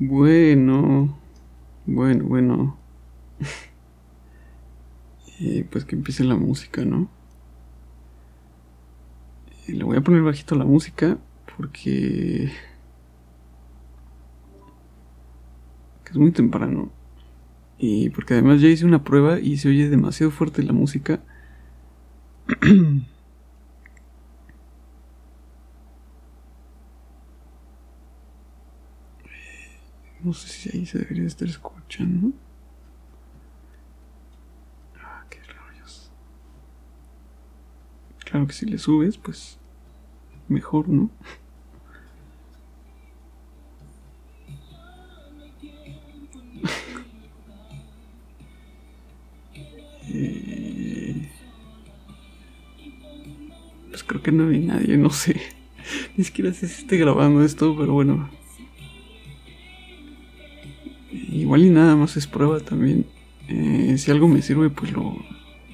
Bueno, 0.00 1.18
bueno, 1.84 2.24
bueno. 2.24 2.78
y 5.40 5.62
pues 5.70 5.84
que 5.84 5.96
empiece 5.96 6.22
la 6.22 6.36
música, 6.36 6.84
¿no? 6.84 7.08
Y 9.66 9.72
le 9.72 9.82
voy 9.82 9.96
a 9.96 10.00
poner 10.00 10.22
bajito 10.22 10.54
la 10.54 10.64
música 10.64 11.18
porque 11.56 12.52
es 16.08 16.16
muy 16.16 16.30
temprano. 16.30 16.90
Y 17.78 18.10
porque 18.10 18.34
además 18.34 18.60
ya 18.60 18.68
hice 18.68 18.86
una 18.86 19.02
prueba 19.02 19.40
y 19.40 19.56
se 19.56 19.68
oye 19.68 19.88
demasiado 19.88 20.30
fuerte 20.30 20.62
la 20.62 20.72
música. 20.72 21.20
No 30.22 30.32
sé 30.32 30.48
si 30.48 30.76
ahí 30.76 30.86
se 30.86 30.98
debería 30.98 31.26
estar 31.26 31.46
escuchando. 31.48 32.32
Ah, 35.00 35.24
qué 35.30 35.38
rayos. 35.44 36.10
Claro 38.24 38.46
que 38.46 38.52
si 38.52 38.66
le 38.66 38.78
subes, 38.78 39.16
pues 39.16 39.58
mejor, 40.48 40.88
¿no? 40.88 41.10
Eh, 50.10 51.28
pues 53.90 54.02
creo 54.02 54.22
que 54.22 54.32
no 54.32 54.48
hay 54.48 54.60
nadie, 54.60 54.96
no 54.96 55.10
sé. 55.10 55.38
Ni 56.16 56.24
siquiera 56.24 56.52
sé 56.54 56.66
si 56.66 56.82
esté 56.82 56.96
grabando 56.96 57.44
esto, 57.44 57.76
pero 57.76 57.92
bueno. 57.92 58.30
Igual 61.40 61.64
y 61.64 61.70
nada 61.70 61.96
más 61.96 62.16
es 62.16 62.26
prueba 62.26 62.60
también. 62.60 63.06
Eh, 63.48 63.94
si 63.96 64.10
algo 64.10 64.28
me 64.28 64.42
sirve, 64.42 64.70
pues 64.70 64.92
lo, 64.92 65.16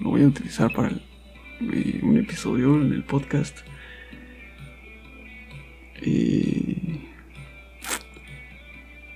voy 0.00 0.22
a 0.22 0.26
utilizar 0.26 0.72
para 0.72 0.90
eh, 0.90 2.00
un 2.02 2.18
episodio 2.18 2.80
en 2.80 2.92
el 2.92 3.02
podcast. 3.02 3.58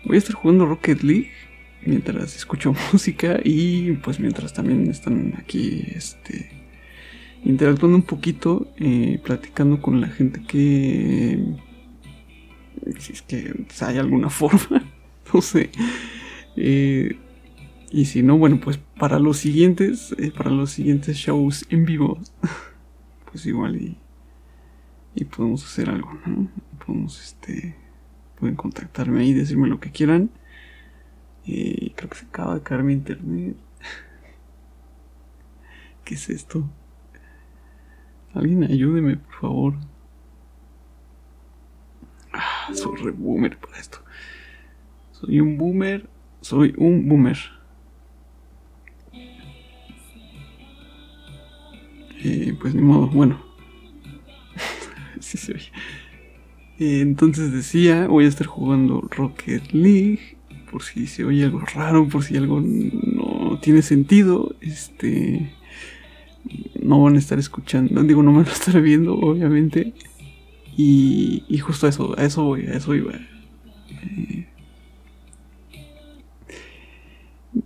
voy 0.05 0.17
a 0.17 0.19
estar 0.19 0.35
jugando 0.35 0.65
Rocket 0.65 1.03
League 1.03 1.31
mientras 1.85 2.35
escucho 2.35 2.75
música 2.93 3.41
y 3.45 3.93
pues 3.93 4.19
mientras 4.19 4.55
también 4.55 4.91
están 4.91 5.35
aquí 5.39 5.85
este 5.95 6.51
interactuando 7.45 7.97
un 7.97 8.03
poquito 8.03 8.73
eh, 8.79 9.21
platicando 9.23 9.81
con 9.81 10.01
la 10.01 10.09
gente 10.09 10.43
que 10.43 11.39
si 12.99 13.13
es 13.13 13.23
que 13.23 13.55
hay 13.81 13.99
alguna 13.99 14.31
forma 14.41 14.83
no 15.33 15.43
sé 15.43 15.71
eh, 16.61 17.19
y 17.91 18.07
si 18.07 18.23
no 18.23 18.37
bueno 18.37 18.61
pues 18.61 18.79
para 18.99 19.19
los 19.19 19.39
siguientes 19.39 20.15
eh, 20.19 20.33
para 20.37 20.51
los 20.51 20.71
siguientes 20.71 21.17
shows 21.17 21.67
en 21.71 21.85
vivo 21.85 22.19
pues 23.31 23.47
igual 23.47 23.77
y, 23.77 23.97
podemos 25.37 25.65
hacer 25.65 25.91
algo 25.91 26.17
no 26.27 26.49
podemos 26.85 27.21
este 27.21 27.75
pueden 28.39 28.55
contactarme 28.55 29.21
ahí 29.21 29.33
decirme 29.33 29.67
lo 29.67 29.81
que 29.81 29.91
quieran 29.91 30.31
y 31.51 31.91
creo 31.91 32.11
que 32.11 32.19
se 32.19 32.27
acaba 32.27 32.57
de 32.57 32.63
caer 32.63 32.83
mi 32.83 32.93
internet. 32.93 33.57
¿Qué 36.05 36.15
es 36.15 36.29
esto? 36.29 36.69
Alguien 38.35 38.65
ayúdeme, 38.65 39.17
por 39.17 39.35
favor. 39.35 39.75
Ah, 42.35 42.69
soy 42.75 42.97
re 42.97 43.13
boomer 43.13 43.59
para 43.59 43.79
esto. 43.79 43.99
Soy 45.13 45.41
un 45.41 45.57
boomer. 45.57 46.07
Soy 46.41 46.75
un 46.77 47.09
boomer. 47.09 47.39
Pues 52.61 52.75
ni 52.75 52.83
modo, 52.83 53.07
bueno. 53.09 53.41
sí 55.21 55.39
se 55.39 55.55
oye. 55.55 55.73
Entonces 56.79 57.53
decía, 57.53 58.07
voy 58.07 58.25
a 58.25 58.29
estar 58.29 58.47
jugando 58.47 59.01
Rocket 59.11 59.73
League 59.73 60.39
por 60.71 60.83
si 60.83 61.07
se 61.07 61.25
oye 61.25 61.45
algo 61.45 61.61
raro, 61.61 62.09
por 62.09 62.23
si 62.23 62.37
algo 62.37 62.61
no 62.61 63.59
tiene 63.61 63.83
sentido, 63.83 64.55
este 64.61 65.55
no 66.81 67.03
van 67.03 67.17
a 67.17 67.19
estar 67.19 67.39
escuchando, 67.39 68.03
digo, 68.03 68.23
no 68.23 68.33
van 68.33 68.47
a 68.47 68.53
estar 68.53 68.81
viendo, 68.81 69.15
obviamente. 69.15 69.95
Y, 70.77 71.45
y 71.49 71.59
justo 71.59 71.87
a 71.87 71.89
eso, 71.91 72.15
a 72.17 72.25
eso 72.25 72.45
voy, 72.45 72.67
a 72.67 72.75
eso 72.75 72.95
iba. 72.95 73.13
Eh, 73.91 74.47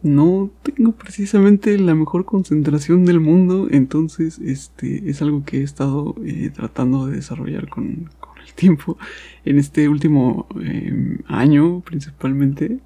no 0.02 0.50
tengo 0.62 0.92
precisamente 0.92 1.78
la 1.78 1.94
mejor 1.94 2.24
concentración 2.24 3.04
del 3.04 3.20
mundo, 3.20 3.68
entonces 3.70 4.38
este 4.38 5.08
es 5.10 5.22
algo 5.22 5.44
que 5.44 5.60
he 5.60 5.62
estado 5.62 6.14
eh, 6.24 6.50
tratando 6.54 7.06
de 7.06 7.16
desarrollar 7.16 7.68
con, 7.68 8.10
con, 8.20 8.38
el 8.38 8.52
tiempo 8.54 8.98
en 9.44 9.58
este 9.58 9.88
último 9.88 10.46
eh, 10.60 11.18
año 11.26 11.80
principalmente 11.80 12.80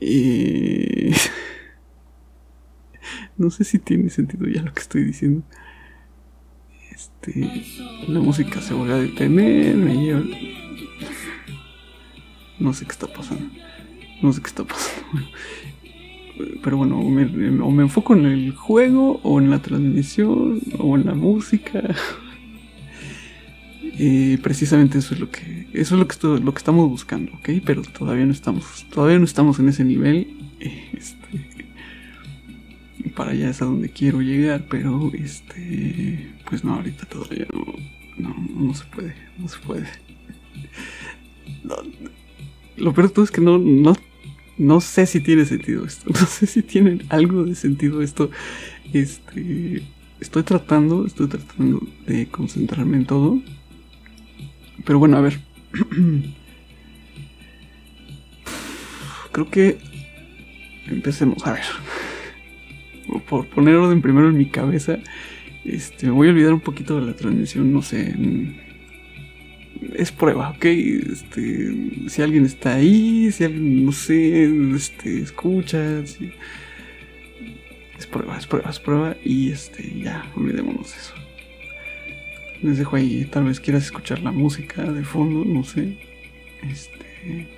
y... 0.00 1.12
no 3.36 3.50
sé 3.50 3.64
si 3.64 3.78
tiene 3.78 4.10
sentido 4.10 4.46
ya 4.46 4.62
lo 4.62 4.72
que 4.72 4.80
estoy 4.80 5.04
diciendo. 5.04 5.42
Este, 6.90 7.64
la 8.08 8.20
música 8.20 8.60
se 8.60 8.74
vuelve 8.74 8.94
a 8.94 8.98
detener, 8.98 9.76
No 12.62 12.72
sé 12.72 12.84
qué 12.84 12.92
está 12.92 13.06
pasando. 13.06 13.44
No 14.22 14.32
sé 14.32 14.40
qué 14.40 14.48
está 14.48 14.64
pasando. 14.64 15.26
Pero 16.62 16.76
bueno, 16.76 16.98
o 16.98 17.10
me, 17.10 17.24
o 17.60 17.70
me 17.70 17.82
enfoco 17.82 18.14
en 18.14 18.26
el 18.26 18.54
juego, 18.54 19.20
o 19.22 19.40
en 19.40 19.50
la 19.50 19.60
transmisión, 19.60 20.60
o 20.78 20.96
en 20.96 21.06
la 21.06 21.14
música, 21.14 21.82
y 23.98 24.38
precisamente 24.38 24.98
eso 24.98 25.14
es 25.14 25.20
lo 25.20 25.30
que 25.30 25.68
eso 25.72 25.94
es 25.94 25.98
lo 25.98 26.08
que 26.08 26.42
lo 26.42 26.54
que 26.54 26.58
estamos 26.58 26.88
buscando, 26.88 27.32
¿ok? 27.34 27.50
Pero 27.64 27.82
todavía 27.82 28.24
no 28.24 28.32
estamos 28.32 28.86
todavía 28.90 29.18
no 29.18 29.24
estamos 29.24 29.58
en 29.58 29.68
ese 29.68 29.84
nivel. 29.84 30.28
Este, 30.60 31.66
para 33.14 33.32
allá 33.32 33.50
es 33.50 33.60
a 33.60 33.66
donde 33.66 33.90
quiero 33.90 34.22
llegar, 34.22 34.66
pero 34.70 35.10
este 35.12 36.32
pues 36.48 36.64
no 36.64 36.74
ahorita 36.74 37.06
todavía 37.06 37.46
no 37.52 37.64
no, 38.18 38.74
se 38.74 38.84
puede, 38.84 39.14
no 39.38 39.48
se 39.48 39.58
puede. 39.58 39.88
Lo 42.82 42.92
peor 42.92 43.08
de 43.08 43.14
todo 43.14 43.24
es 43.24 43.30
que 43.30 43.40
no 43.40 43.58
no 43.58 43.94
no 44.58 44.80
sé 44.80 45.06
si 45.06 45.20
tiene 45.20 45.46
sentido 45.46 45.86
esto, 45.86 46.04
no 46.10 46.26
sé 46.26 46.46
si 46.46 46.62
tiene 46.62 46.98
algo 47.08 47.44
de 47.44 47.54
sentido 47.54 48.02
esto. 48.02 48.30
Este 48.92 49.82
estoy 50.20 50.42
tratando, 50.42 51.06
estoy 51.06 51.28
tratando 51.28 51.80
de 52.06 52.26
concentrarme 52.28 52.98
en 52.98 53.06
todo 53.06 53.40
pero 54.84 54.98
bueno, 54.98 55.16
a 55.16 55.20
ver. 55.20 55.38
Creo 59.32 59.50
que 59.50 59.78
empecemos. 60.86 61.46
A 61.46 61.52
ver. 61.52 61.62
Por 63.28 63.46
poner 63.48 63.76
orden 63.76 64.02
primero 64.02 64.28
en 64.28 64.36
mi 64.36 64.46
cabeza. 64.46 64.98
Este, 65.64 66.06
me 66.06 66.12
voy 66.12 66.28
a 66.28 66.32
olvidar 66.32 66.52
un 66.52 66.60
poquito 66.60 67.00
de 67.00 67.06
la 67.06 67.14
transmisión, 67.14 67.72
no 67.72 67.82
sé. 67.82 68.14
Es 69.94 70.12
prueba, 70.12 70.50
¿ok? 70.50 70.64
Este, 70.64 71.74
si 72.08 72.22
alguien 72.22 72.44
está 72.44 72.74
ahí, 72.74 73.30
si 73.32 73.44
alguien, 73.44 73.84
no 73.84 73.92
sé, 73.92 74.44
este, 74.74 75.20
escucha. 75.20 75.98
Es 75.98 76.18
prueba, 78.10 78.38
es 78.38 78.46
prueba, 78.46 78.70
es 78.70 78.78
prueba. 78.78 79.16
Y 79.24 79.50
este, 79.50 80.00
ya, 80.00 80.30
olvidémonos 80.36 80.96
eso. 80.96 81.14
Les 82.62 82.78
dejo 82.78 82.96
ahí, 82.96 83.24
tal 83.24 83.44
vez 83.44 83.58
quieras 83.58 83.84
escuchar 83.84 84.20
la 84.20 84.30
música 84.30 84.82
de 84.82 85.04
fondo, 85.04 85.44
no 85.44 85.64
sé. 85.64 85.96
Este. 86.70 87.48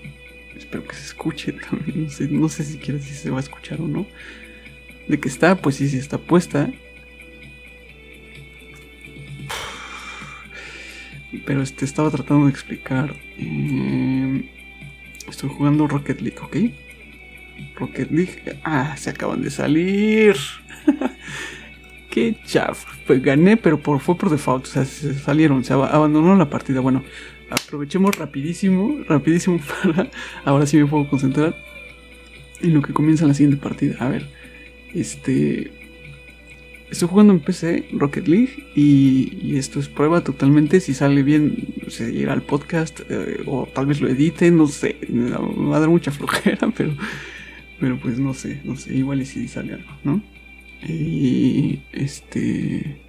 Espero 0.57 0.87
que 0.87 0.95
se 0.95 1.07
escuche 1.07 1.53
también. 1.53 2.05
No 2.05 2.11
sé, 2.11 2.29
no 2.29 2.49
sé 2.49 2.65
siquiera 2.65 3.01
si 3.01 3.15
se 3.15 3.31
va 3.31 3.39
a 3.39 3.41
escuchar 3.41 3.81
o 3.81 3.89
no. 3.89 4.07
De 5.09 5.21
que 5.21 5.29
está, 5.29 5.57
pues 5.57 5.77
sí, 5.77 5.89
sí 5.89 5.99
está 5.99 6.19
puesta. 6.19 6.71
Pero 11.45 11.63
este 11.63 11.85
estaba 11.85 12.11
tratando 12.11 12.47
de 12.47 12.53
explicar. 12.53 13.15
Eh, 13.39 14.51
estoy 15.29 15.51
jugando 15.51 15.87
Rocket 15.87 16.21
League, 16.21 16.39
¿ok? 16.41 16.57
Rocket 17.77 18.11
League. 18.11 18.59
Ah, 18.65 18.97
se 18.97 19.11
acaban 19.11 19.43
de 19.43 19.51
salir. 19.51 20.37
qué 22.11 22.37
chaf. 22.45 22.85
Pues 23.07 23.23
gané, 23.23 23.57
pero 23.57 23.79
por, 23.81 24.01
fue 24.01 24.17
por 24.17 24.31
default. 24.31 24.67
O 24.67 24.69
sea, 24.69 24.85
se 24.85 25.15
salieron, 25.15 25.65
se 25.65 25.73
abandonó 25.73 26.35
la 26.37 26.49
partida. 26.49 26.81
Bueno, 26.81 27.03
aprovechemos 27.51 28.17
rapidísimo, 28.17 29.01
rapidísimo 29.09 29.61
para. 29.83 30.09
Ahora 30.45 30.67
sí 30.67 30.77
me 30.77 30.87
puedo 30.87 31.09
concentrar 31.09 31.57
en 32.61 32.75
lo 32.75 32.83
que 32.83 32.93
comienza 32.93 33.27
la 33.27 33.35
siguiente 33.35 33.63
partida. 33.63 33.97
A 34.01 34.09
ver, 34.09 34.29
este. 34.95 35.84
Estoy 36.95 37.09
jugando 37.09 37.33
en 37.33 37.41
PC 37.41 37.89
Rocket 37.93 38.29
League 38.29 38.71
y, 38.77 39.57
esto 39.57 39.81
es 39.81 39.89
prueba 39.89 40.23
totalmente 40.23 40.81
si 40.81 40.95
sale 40.95 41.23
bien 41.23 41.75
se 41.89 42.13
irá 42.13 42.33
al 42.33 42.43
podcast 42.43 43.01
eh, 43.09 43.43
o 43.47 43.67
tal 43.67 43.87
vez 43.87 44.01
lo 44.01 44.09
edite, 44.09 44.51
no 44.51 44.69
sé, 44.69 44.99
me 45.09 45.31
va 45.31 45.77
a 45.77 45.81
dar 45.81 45.89
mucha 45.89 46.11
flojera, 46.13 46.69
pero 46.77 46.95
pero 47.81 47.99
pues 48.01 48.19
no 48.19 48.33
sé, 48.33 48.61
no 48.65 48.77
sé, 48.77 48.95
igual 48.95 49.23
y 49.23 49.27
si 49.27 49.49
sale 49.49 49.75
algo, 49.75 49.91
¿no? 50.05 50.23
Y 50.87 51.83
este 51.93 53.03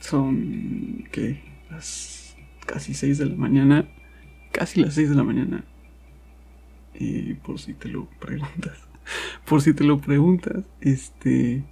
son 0.00 1.04
que 1.12 1.40
las 1.70 2.34
casi 2.66 2.94
6 2.94 3.18
de 3.18 3.26
la 3.26 3.36
mañana, 3.36 3.86
casi 4.52 4.80
las 4.80 4.94
6 4.94 5.10
de 5.10 5.14
la 5.14 5.24
mañana. 5.24 5.64
Y 6.94 7.34
por 7.34 7.58
si 7.58 7.74
te 7.74 7.88
lo 7.88 8.06
preguntas 8.20 8.93
por 9.46 9.62
si 9.62 9.74
te 9.74 9.84
lo 9.84 10.00
preguntas, 10.00 10.64
este... 10.80 11.64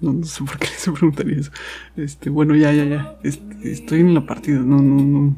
No, 0.00 0.24
sé 0.24 0.44
por 0.44 0.58
qué 0.58 0.66
se 0.66 0.92
preguntaría 0.92 1.38
eso. 1.38 1.52
Este, 1.96 2.30
bueno, 2.30 2.56
ya, 2.56 2.72
ya, 2.72 2.84
ya. 2.84 3.18
Este, 3.22 3.70
estoy 3.70 4.00
en 4.00 4.14
la 4.14 4.24
partida, 4.24 4.60
no, 4.60 4.80
no, 4.80 5.02
no. 5.02 5.36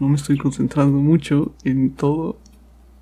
No 0.00 0.08
me 0.08 0.16
estoy 0.16 0.36
concentrando 0.36 0.98
mucho 0.98 1.54
en 1.62 1.94
todo. 1.94 2.40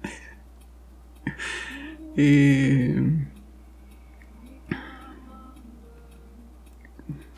eh, 2.17 3.27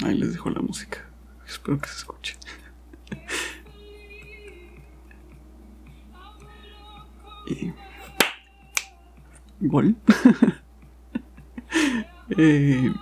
ahí 0.05 0.19
les 0.19 0.33
dejo 0.33 0.51
la 0.51 0.61
música. 0.61 0.99
Espero 1.47 1.79
que 1.79 1.89
se 1.89 1.99
escuche. 1.99 2.37
Y... 7.47 7.73
Gol. 9.61 9.97
eh... 12.37 12.93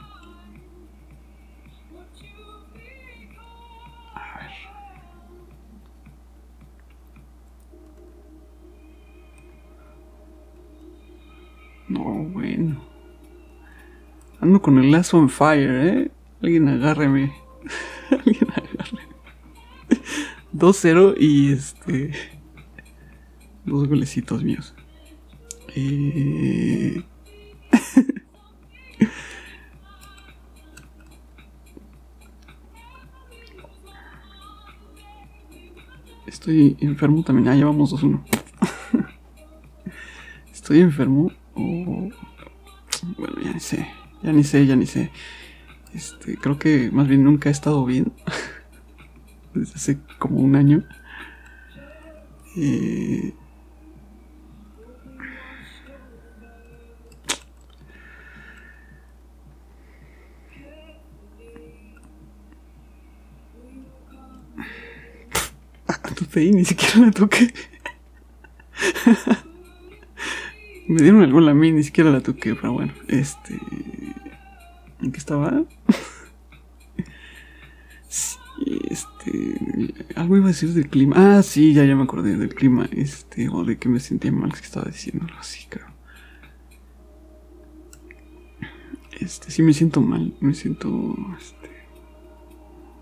No, 11.89 12.01
bueno. 12.01 12.83
Ando 14.41 14.63
con 14.63 14.79
el 14.79 14.91
lazo 14.91 15.19
on 15.19 15.29
fire, 15.29 15.71
¿eh? 15.71 16.11
Alguien 16.43 16.69
agárreme. 16.69 17.33
Alguien 18.11 18.51
agárreme. 18.51 19.13
2-0 20.55 21.15
y 21.19 21.53
este 21.53 22.32
dos 23.73 23.89
golecitos 23.89 24.45
míos. 24.45 24.75
Eh... 25.75 27.03
Estoy 36.27 36.77
enfermo 36.81 37.23
también. 37.23 37.49
Ah, 37.49 37.57
ya 37.57 37.67
vamos 37.67 37.93
2-1. 37.93 38.23
Estoy 40.53 40.81
enfermo. 40.81 41.31
Bueno, 41.55 43.41
ya 43.43 43.53
ni 43.53 43.61
sé. 43.61 43.89
Ya 44.23 44.33
ni 44.33 44.45
sé, 44.45 44.67
ya 44.67 44.77
ni 44.77 44.87
sé. 44.87 45.11
Este, 45.95 46.37
creo 46.37 46.59
que 46.59 46.91
más 46.91 47.09
bien 47.09 47.25
nunca 47.25 47.49
he 47.49 47.53
estado 47.53 47.85
bien. 47.85 48.13
Desde 49.55 49.75
hace 49.75 49.99
como 50.19 50.39
un 50.39 50.57
año. 50.57 50.85
Eh, 52.57 53.35
ni 66.41 66.65
siquiera 66.65 67.07
la 67.07 67.11
toqué. 67.11 67.53
Me 70.89 71.03
dieron 71.03 71.23
el 71.23 71.33
gol 71.33 71.49
a 71.49 71.55
mí, 71.55 71.73
ni 71.73 71.83
siquiera 71.83 72.11
la 72.11 72.21
toqué, 72.21 72.55
pero 72.55 72.73
bueno, 72.73 72.93
este. 73.09 73.59
¿En 75.01 75.13
qué 75.13 75.19
estaba? 75.19 75.65
Este. 78.89 79.59
Algo 80.17 80.37
iba 80.37 80.47
a 80.47 80.49
decir 80.49 80.71
del 80.71 80.89
clima. 80.89 81.17
Ah, 81.39 81.43
sí, 81.43 81.73
ya, 81.73 81.85
ya 81.85 81.97
me 81.97 82.03
acordé 82.03 82.37
del 82.37 82.55
clima. 82.55 82.89
Este, 82.93 83.49
o 83.49 83.65
de 83.65 83.79
que 83.79 83.89
me 83.89 84.01
sentía 84.01 84.33
mal, 84.33 84.53
que 84.53 84.61
estaba 84.61 84.91
diciendo 84.91 85.27
así, 85.39 85.67
creo. 85.69 85.87
Este, 89.21 89.51
sí 89.51 89.63
me 89.63 89.73
siento 89.73 90.01
mal, 90.01 90.35
me 90.41 90.55
siento. 90.55 91.17
Este. 91.39 91.71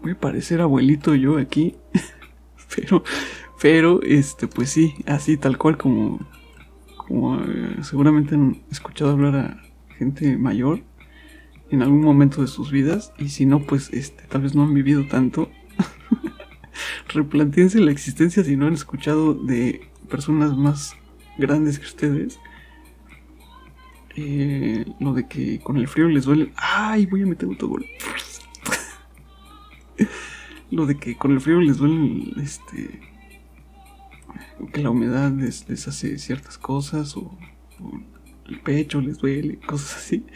Voy 0.02 0.12
a 0.12 0.20
parecer 0.20 0.60
abuelito 0.60 1.14
yo 1.14 1.38
aquí. 1.38 1.76
pero, 2.76 3.02
pero, 3.60 4.02
este, 4.02 4.46
pues 4.46 4.70
sí, 4.70 4.94
así 5.06 5.36
tal 5.36 5.58
cual 5.58 5.76
como, 5.76 6.20
eh, 7.10 7.76
seguramente 7.82 8.34
han 8.34 8.62
escuchado 8.70 9.10
hablar 9.10 9.36
a 9.36 9.62
gente 9.96 10.38
mayor 10.38 10.80
en 11.70 11.82
algún 11.82 12.00
momento 12.00 12.40
de 12.40 12.48
sus 12.48 12.70
vidas 12.70 13.12
y 13.18 13.28
si 13.28 13.46
no, 13.46 13.60
pues, 13.60 13.90
este, 13.92 14.24
tal 14.24 14.42
vez 14.42 14.54
no 14.54 14.62
han 14.64 14.74
vivido 14.74 15.06
tanto. 15.06 15.50
Replanteense 17.08 17.78
la 17.80 17.90
existencia 17.90 18.42
si 18.44 18.56
no 18.56 18.66
han 18.66 18.74
escuchado 18.74 19.34
de 19.34 19.88
personas 20.08 20.56
más 20.56 20.96
grandes 21.38 21.78
que 21.78 21.86
ustedes. 21.86 22.40
Eh, 24.16 24.84
lo 24.98 25.14
de 25.14 25.28
que 25.28 25.60
con 25.60 25.76
el 25.76 25.86
frío 25.86 26.08
les 26.08 26.24
duele. 26.24 26.52
¡Ay! 26.56 27.06
Voy 27.06 27.22
a 27.22 27.26
meter 27.26 27.48
autogol 27.48 27.86
lo 30.70 30.86
de 30.86 30.96
que 30.96 31.16
con 31.16 31.32
el 31.32 31.40
frío 31.40 31.60
les 31.60 31.78
duele 31.78 32.32
este 32.42 33.00
que 34.72 34.82
la 34.82 34.90
humedad 34.90 35.32
les, 35.32 35.66
hace 35.88 36.18
ciertas 36.18 36.58
cosas 36.58 37.16
o, 37.16 37.36
el 38.46 38.60
pecho 38.60 39.00
les 39.00 39.18
duele 39.18 39.58
cosas 39.66 39.96
así. 39.96 40.26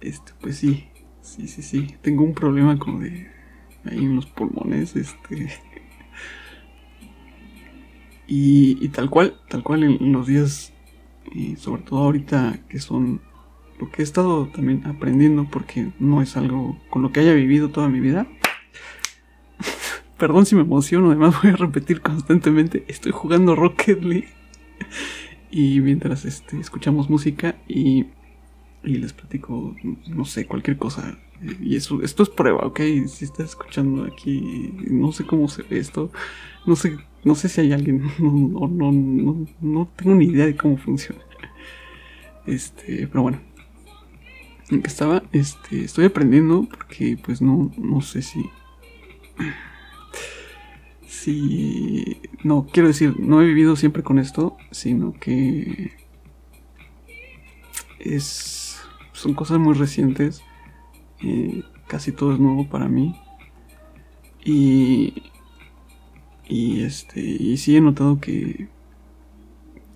Este 0.00 0.32
pues 0.40 0.58
sí 0.58 0.84
sí 1.20 1.48
sí 1.48 1.62
sí. 1.62 1.94
Tengo 2.02 2.24
un 2.24 2.34
problema 2.34 2.78
como 2.78 3.00
de 3.00 3.28
ahí 3.84 3.98
en 3.98 4.16
los 4.16 4.26
pulmones 4.26 4.96
este. 4.96 5.50
Y, 8.26 8.88
tal 8.88 9.10
cual 9.10 9.38
tal 9.48 9.62
cual 9.62 9.84
en 9.84 10.12
los 10.12 10.26
días 10.26 10.72
y 11.32 11.56
sobre 11.56 11.82
todo 11.82 12.00
ahorita 12.00 12.60
que 12.68 12.78
son 12.78 13.20
lo 13.78 13.90
que 13.90 14.02
he 14.02 14.04
estado 14.04 14.46
también 14.48 14.86
aprendiendo 14.86 15.46
porque 15.50 15.92
no 15.98 16.22
es 16.22 16.36
algo 16.36 16.78
con 16.90 17.02
lo 17.02 17.12
que 17.12 17.20
haya 17.20 17.34
vivido 17.34 17.70
toda 17.70 17.88
mi 17.88 18.00
vida 18.00 18.26
Perdón 20.18 20.46
si 20.46 20.54
me 20.54 20.62
emociono, 20.62 21.08
además 21.08 21.34
voy 21.42 21.52
a 21.52 21.56
repetir 21.56 22.00
constantemente, 22.00 22.84
estoy 22.88 23.12
jugando 23.12 23.56
Rocket 23.56 24.02
League. 24.02 24.28
y 25.50 25.80
mientras 25.80 26.24
este, 26.24 26.58
escuchamos 26.60 27.10
música 27.10 27.56
y, 27.66 28.06
y 28.84 28.96
les 28.98 29.12
platico, 29.12 29.74
no 30.08 30.24
sé, 30.24 30.46
cualquier 30.46 30.78
cosa. 30.78 31.18
Y 31.60 31.76
eso, 31.76 32.00
esto 32.02 32.22
es 32.22 32.28
prueba, 32.28 32.64
¿ok? 32.66 32.80
Si 33.06 33.24
estás 33.24 33.50
escuchando 33.50 34.04
aquí, 34.04 34.72
no 34.88 35.12
sé 35.12 35.24
cómo 35.26 35.48
se 35.48 35.62
ve 35.62 35.78
esto, 35.78 36.10
no 36.64 36.76
sé, 36.76 36.96
no 37.24 37.34
sé 37.34 37.48
si 37.48 37.62
hay 37.62 37.72
alguien, 37.72 38.02
no, 38.18 38.68
no, 38.68 38.92
no, 38.92 39.46
no 39.60 39.88
tengo 39.96 40.14
ni 40.14 40.26
idea 40.26 40.46
de 40.46 40.56
cómo 40.56 40.76
funciona. 40.76 41.20
Este, 42.46 43.06
pero 43.08 43.22
bueno, 43.22 43.40
en 44.70 44.82
que 44.82 44.88
estaba, 44.88 45.22
este, 45.32 45.84
estoy 45.84 46.06
aprendiendo 46.06 46.68
porque 46.70 47.18
pues 47.22 47.42
no, 47.42 47.72
no 47.76 48.00
sé 48.00 48.22
si 48.22 48.44
Sí, 51.22 52.18
no, 52.42 52.66
quiero 52.70 52.88
decir, 52.88 53.18
no 53.18 53.40
he 53.40 53.46
vivido 53.46 53.76
siempre 53.76 54.02
con 54.02 54.18
esto, 54.18 54.58
sino 54.72 55.14
que 55.14 55.92
es, 57.98 58.78
son 59.12 59.32
cosas 59.32 59.58
muy 59.58 59.74
recientes, 59.74 60.42
eh, 61.22 61.62
casi 61.86 62.12
todo 62.12 62.34
es 62.34 62.40
nuevo 62.40 62.68
para 62.68 62.88
mí. 62.88 63.14
Y, 64.44 65.22
y 66.46 66.82
este, 66.82 67.20
y 67.20 67.56
sí 67.56 67.76
he 67.76 67.80
notado 67.80 68.20
que, 68.20 68.68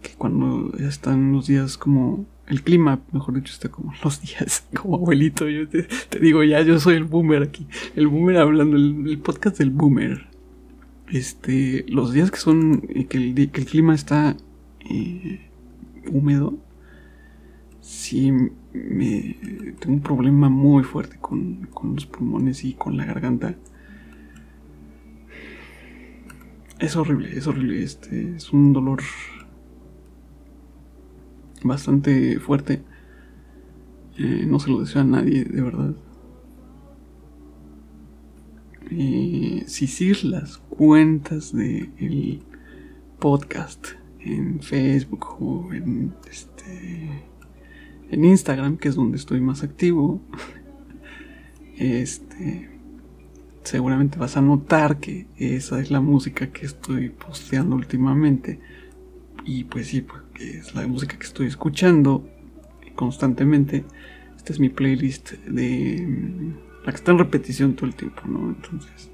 que 0.01 0.11
cuando 0.17 0.73
están 0.79 1.33
los 1.33 1.49
días 1.49 1.77
como 1.77 2.25
el 2.47 2.63
clima, 2.63 3.01
mejor 3.13 3.35
dicho, 3.35 3.53
está 3.53 3.69
como 3.69 3.93
los 4.03 4.23
días, 4.23 4.67
como 4.75 4.95
abuelito. 4.95 5.47
Yo 5.49 5.69
te, 5.69 5.87
digo, 6.21 6.43
ya, 6.43 6.63
yo 6.63 6.81
soy 6.81 6.95
el 6.95 7.05
boomer 7.05 7.43
aquí. 7.43 7.67
El 7.97 8.07
boomer 8.07 8.39
hablando, 8.39 8.77
el 8.77 9.19
podcast 9.19 9.59
del 9.59 9.71
boomer 9.71 10.38
este, 11.13 11.85
los 11.89 12.13
días 12.13 12.31
que 12.31 12.39
son, 12.39 12.83
eh, 12.89 13.07
que 13.07 13.19
el, 13.19 13.51
que 13.51 13.61
el 13.61 13.67
clima 13.67 13.95
está 13.95 14.37
eh, 14.91 15.49
húmedo, 16.11 16.59
sí 17.81 18.33
me 18.73 19.37
tengo 19.81 19.95
un 19.95 20.03
problema 20.03 20.49
muy 20.49 20.85
fuerte 20.85 21.17
con, 21.19 21.67
con 21.73 21.95
los 21.95 22.07
pulmones 22.07 22.65
y 22.65 22.75
con 22.75 22.97
la 22.97 23.05
garganta. 23.05 23.57
Es 26.79 26.95
horrible, 26.97 27.37
es 27.37 27.47
horrible. 27.47 27.83
Este 27.83 28.37
es 28.37 28.53
un 28.53 28.73
dolor 28.73 29.01
bastante 31.65 32.39
fuerte. 32.39 32.83
Eh, 34.17 34.45
no 34.47 34.61
se 34.61 34.71
lo 34.71 34.81
deseo 34.81 35.03
a 35.03 35.05
nadie, 35.05 35.45
de 35.45 35.63
verdad. 35.63 35.95
Si 38.91 39.87
sigues 39.87 40.25
las 40.25 40.63
cuentas 40.79 41.53
del 41.53 41.91
el 41.99 42.41
podcast 43.19 43.89
en 44.21 44.63
Facebook 44.63 45.27
o 45.41 45.73
en 45.75 46.15
este 46.31 47.25
en 48.13 48.25
Instagram, 48.25 48.77
que 48.77 48.89
es 48.89 48.95
donde 48.95 49.17
estoy 49.17 49.41
más 49.41 49.65
activo, 49.65 50.23
este 51.79 52.71
seguramente 53.65 54.21
vas 54.21 54.37
a 54.37 54.41
notar 54.41 55.01
que 55.01 55.27
esa 55.37 55.81
es 55.81 55.91
la 55.91 56.01
música 56.01 56.53
que 56.53 56.65
estoy 56.65 57.09
posteando 57.09 57.75
últimamente. 57.75 58.61
Y 59.45 59.65
pues 59.65 59.89
sí, 59.89 60.03
pues 60.03 60.23
es 60.41 60.77
la 60.77 60.87
música 60.87 61.19
que 61.19 61.27
estoy 61.27 61.49
escuchando 61.49 62.25
constantemente. 62.95 63.85
Esta 64.37 64.53
es 64.53 64.61
mi 64.61 64.69
playlist 64.69 65.33
de 65.33 66.07
mm, 66.07 66.85
la 66.87 66.93
que 66.93 66.97
está 66.97 67.11
en 67.11 67.19
repetición 67.19 67.75
todo 67.75 67.87
el 67.87 67.97
tiempo, 67.97 68.23
¿no? 68.29 68.49
Entonces, 68.49 69.11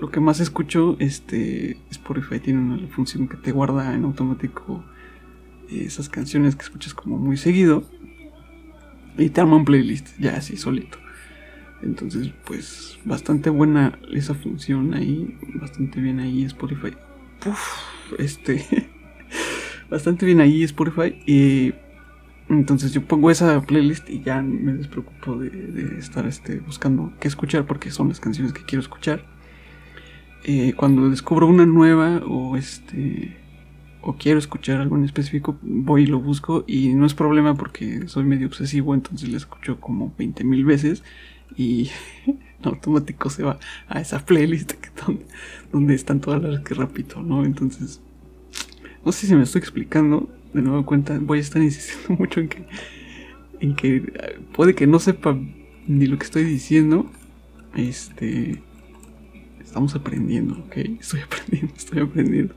lo 0.00 0.10
que 0.10 0.20
más 0.20 0.40
escucho, 0.40 0.96
este 0.98 1.78
Spotify 1.90 2.38
tiene 2.40 2.60
una 2.60 2.88
función 2.88 3.28
que 3.28 3.36
te 3.36 3.52
guarda 3.52 3.94
en 3.94 4.04
automático 4.04 4.84
esas 5.70 6.08
canciones 6.08 6.54
que 6.54 6.62
escuchas 6.62 6.94
como 6.94 7.18
muy 7.18 7.36
seguido 7.36 7.82
y 9.18 9.30
te 9.30 9.40
arma 9.40 9.56
un 9.56 9.64
playlist 9.64 10.18
ya 10.18 10.36
así 10.36 10.56
solito. 10.56 10.98
Entonces, 11.82 12.32
pues 12.44 12.98
bastante 13.04 13.50
buena 13.50 13.98
esa 14.10 14.34
función 14.34 14.94
ahí, 14.94 15.38
bastante 15.54 16.00
bien 16.00 16.20
ahí 16.20 16.44
Spotify. 16.44 16.96
este, 18.18 18.64
bastante 19.90 20.26
bien 20.26 20.40
ahí 20.40 20.62
Spotify. 20.64 21.22
Y 21.26 21.74
entonces 22.48 22.92
yo 22.92 23.02
pongo 23.02 23.30
esa 23.30 23.60
playlist 23.62 24.08
y 24.08 24.20
ya 24.20 24.40
me 24.42 24.72
despreocupo 24.74 25.36
de, 25.36 25.98
estar 25.98 26.26
este, 26.26 26.60
buscando 26.60 27.12
qué 27.20 27.28
escuchar 27.28 27.66
porque 27.66 27.90
son 27.90 28.08
las 28.08 28.20
canciones 28.20 28.52
que 28.52 28.62
quiero 28.62 28.80
escuchar. 28.80 29.35
Eh, 30.48 30.74
cuando 30.76 31.10
descubro 31.10 31.48
una 31.48 31.66
nueva 31.66 32.22
o 32.24 32.56
este 32.56 33.36
o 34.00 34.14
quiero 34.16 34.38
escuchar 34.38 34.80
algo 34.80 34.96
en 34.96 35.02
específico, 35.02 35.58
voy 35.60 36.04
y 36.04 36.06
lo 36.06 36.20
busco 36.20 36.62
y 36.68 36.94
no 36.94 37.04
es 37.04 37.14
problema 37.14 37.56
porque 37.56 38.06
soy 38.06 38.22
medio 38.22 38.46
obsesivo, 38.46 38.94
entonces 38.94 39.28
la 39.28 39.38
escucho 39.38 39.80
como 39.80 40.14
20 40.16 40.44
mil 40.44 40.64
veces 40.64 41.02
y 41.56 41.90
en 42.26 42.38
automático 42.62 43.28
se 43.28 43.42
va 43.42 43.58
a 43.88 44.00
esa 44.00 44.24
playlist 44.24 44.74
donde, 45.72 45.94
están 45.96 46.20
todas 46.20 46.40
las 46.40 46.60
que 46.60 46.74
repito, 46.74 47.20
¿no? 47.24 47.44
Entonces, 47.44 48.00
no 49.04 49.10
sé 49.10 49.26
si 49.26 49.34
me 49.34 49.42
estoy 49.42 49.58
explicando, 49.58 50.28
de 50.54 50.62
nuevo 50.62 50.86
cuenta, 50.86 51.18
voy 51.20 51.38
a 51.38 51.40
estar 51.40 51.60
insistiendo 51.62 52.14
mucho 52.22 52.38
en 52.38 52.48
que, 52.48 52.64
en 53.58 53.74
que 53.74 53.96
eh, 53.96 54.38
puede 54.52 54.76
que 54.76 54.86
no 54.86 55.00
sepa 55.00 55.36
ni 55.88 56.06
lo 56.06 56.16
que 56.18 56.24
estoy 56.24 56.44
diciendo, 56.44 57.10
este, 57.74 58.62
estamos 59.76 59.94
aprendiendo, 59.94 60.54
¿ok? 60.54 60.76
Estoy 61.00 61.20
aprendiendo, 61.26 61.74
estoy 61.76 62.00
aprendiendo. 62.00 62.54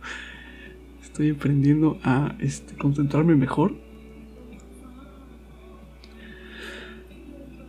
Estoy 1.03 1.31
aprendiendo 1.31 1.99
a 2.01 2.33
este, 2.39 2.75
concentrarme 2.75 3.35
mejor 3.35 3.75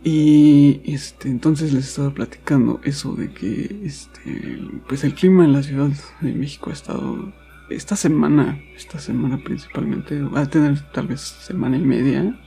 Y 0.03 0.81
este, 0.85 1.27
entonces 1.27 1.73
les 1.73 1.89
estaba 1.89 2.11
platicando 2.11 2.79
eso 2.85 3.13
de 3.13 3.31
que 3.33 3.81
este, 3.83 4.59
pues 4.87 5.03
el 5.03 5.13
clima 5.13 5.43
en 5.43 5.53
la 5.53 5.61
Ciudad 5.61 5.89
de 6.21 6.33
México 6.33 6.69
ha 6.69 6.73
estado 6.73 7.33
esta 7.69 7.95
semana, 7.95 8.57
esta 8.75 8.99
semana 8.99 9.37
principalmente, 9.43 10.21
va 10.21 10.41
a 10.41 10.49
tener 10.49 10.79
tal 10.91 11.07
vez 11.07 11.21
semana 11.21 11.77
y 11.77 11.81
media 11.81 12.39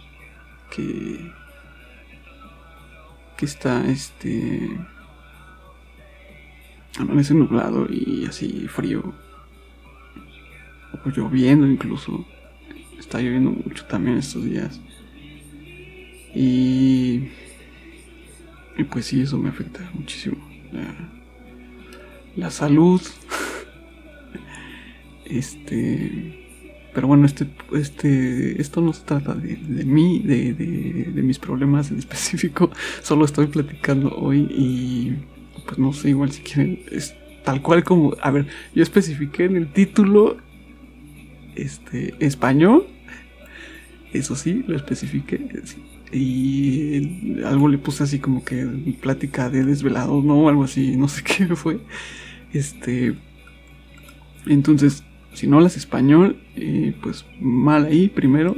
que 0.75 1.33
que 3.37 3.47
está 3.47 3.89
este 3.89 4.71
amanece 6.99 7.35
nublado 7.35 7.87
y 7.91 8.27
así 8.27 8.67
frío 8.69 9.15
o 11.05 11.11
lloviendo 11.11 11.67
incluso 11.67 12.25
está 12.99 13.19
lloviendo 13.19 13.51
mucho 13.51 13.85
también 13.87 14.19
estos 14.19 14.45
días 14.45 14.81
y 16.35 17.29
y 18.77 18.85
pues 18.85 19.07
sí, 19.07 19.21
eso 19.21 19.39
me 19.39 19.49
afecta 19.51 19.89
muchísimo. 19.95 20.37
La, 22.37 22.51
salud. 22.51 23.01
este. 25.25 26.41
Pero 26.93 27.09
bueno, 27.09 27.27
este, 27.27 27.49
este, 27.73 28.61
esto 28.61 28.81
no 28.81 28.93
se 28.93 29.03
trata 29.05 29.35
de, 29.35 29.57
mí, 29.85 30.21
de, 30.21 30.55
de, 30.55 31.23
mis 31.23 31.41
problemas 31.41 31.91
en 31.91 31.99
específico. 31.99 32.71
Solo 33.03 33.25
estoy 33.25 33.47
platicando 33.47 34.15
hoy 34.17 34.43
y 34.43 35.17
pues 35.67 35.79
no 35.79 35.93
sé, 35.93 36.11
igual 36.11 36.31
si 36.33 36.43
quieren, 36.43 36.81
es 36.91 37.15
tal 37.45 37.63
cual 37.63 37.85
como, 37.85 38.17
a 38.23 38.31
ver, 38.31 38.47
yo 38.75 38.83
especifiqué 38.83 39.45
en 39.45 39.57
el 39.57 39.73
título, 39.73 40.37
este, 41.55 42.15
español. 42.21 42.87
Eso 44.13 44.37
sí, 44.37 44.65
lo 44.67 44.77
especifiqué 44.77 45.49
y 46.15 47.43
algo 47.45 47.69
le 47.69 47.79
puse 47.79 48.05
así 48.05 48.21
como 48.21 48.45
que 48.45 48.65
plática 49.01 49.51
de 49.51 49.65
desvelado, 49.65 50.23
¿no? 50.23 50.49
Algo 50.49 50.65
así, 50.65 50.97
no 50.97 51.09
sé 51.09 51.23
qué 51.25 51.55
fue. 51.57 51.81
Este. 52.53 53.15
Entonces, 54.47 55.03
si 55.33 55.47
no 55.47 55.57
hablas 55.57 55.77
español, 55.77 56.37
eh, 56.57 56.95
pues 57.03 57.27
mal 57.41 57.87
ahí 57.87 58.09
primero. 58.09 58.55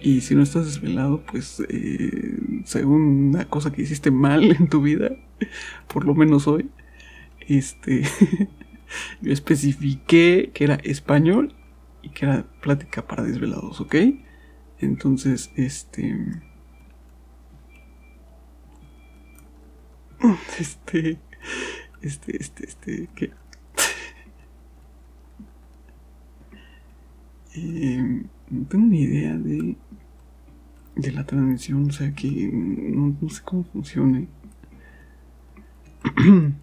Y 0.00 0.20
si 0.20 0.34
no 0.34 0.42
estás 0.42 0.66
desvelado, 0.66 1.22
pues 1.30 1.62
eh, 1.68 2.36
según 2.64 3.30
una 3.34 3.46
cosa 3.46 3.72
que 3.72 3.82
hiciste 3.82 4.10
mal 4.10 4.44
en 4.58 4.68
tu 4.68 4.82
vida, 4.82 5.12
por 5.92 6.04
lo 6.04 6.14
menos 6.14 6.46
hoy, 6.46 6.70
este, 7.40 8.02
yo 9.20 9.32
especifiqué 9.32 10.50
que 10.54 10.64
era 10.64 10.76
español 10.76 11.54
y 12.02 12.10
que 12.10 12.26
era 12.26 12.44
plática 12.60 13.06
para 13.06 13.22
desvelados, 13.22 13.80
¿ok? 13.80 13.94
Entonces, 14.78 15.50
este... 15.56 16.16
Este. 20.58 21.18
Este, 22.00 22.36
este, 22.36 22.66
este. 22.66 23.08
¿Qué? 23.14 23.30
eh, 27.54 28.22
no 28.50 28.66
tengo 28.66 28.86
ni 28.86 29.02
idea 29.02 29.36
de. 29.36 29.76
De 30.96 31.10
la 31.10 31.26
transmisión, 31.26 31.88
o 31.88 31.92
sea 31.92 32.14
que 32.14 32.28
no, 32.52 33.16
no 33.20 33.28
sé 33.28 33.42
cómo 33.44 33.64
funcione. 33.64 34.28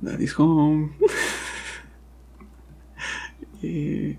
Daddy's 0.00 0.38
home. 0.38 0.92
eh, 3.62 4.18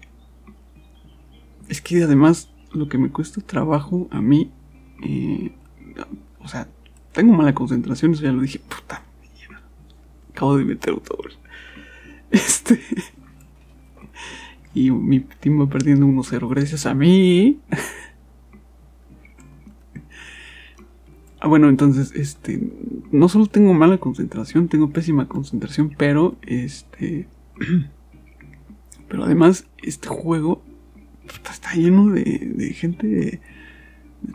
es 1.67 1.81
que 1.81 2.03
además 2.03 2.49
lo 2.71 2.87
que 2.87 2.97
me 2.97 3.11
cuesta 3.11 3.41
trabajo 3.41 4.07
a 4.11 4.21
mí, 4.21 4.53
eh, 5.03 5.53
o 6.39 6.47
sea, 6.47 6.69
tengo 7.11 7.33
mala 7.33 7.53
concentración, 7.53 8.13
eso 8.13 8.23
ya 8.23 8.31
lo 8.31 8.41
dije, 8.41 8.59
puta 8.59 9.03
acabo 10.35 10.57
de 10.57 10.65
meter 10.65 10.99
todo. 10.99 11.23
Este. 12.31 12.81
Y 14.73 14.91
mi 14.91 15.21
team 15.21 15.61
va 15.61 15.69
perdiendo 15.69 16.05
1-0 16.05 16.49
gracias 16.49 16.85
a 16.85 16.93
mí. 16.93 17.61
ah, 21.45 21.47
bueno, 21.47 21.69
entonces, 21.69 22.11
este. 22.15 22.59
No 23.11 23.29
solo 23.29 23.45
tengo 23.45 23.73
mala 23.73 23.99
concentración, 23.99 24.67
tengo 24.67 24.89
pésima 24.89 25.27
concentración, 25.27 25.93
pero 25.95 26.37
este. 26.41 27.27
pero 29.07 29.23
además, 29.23 29.67
este 29.83 30.07
juego 30.07 30.63
está 31.27 31.73
lleno 31.73 32.09
de, 32.09 32.73
gente 32.75 33.07
de, 33.07 33.41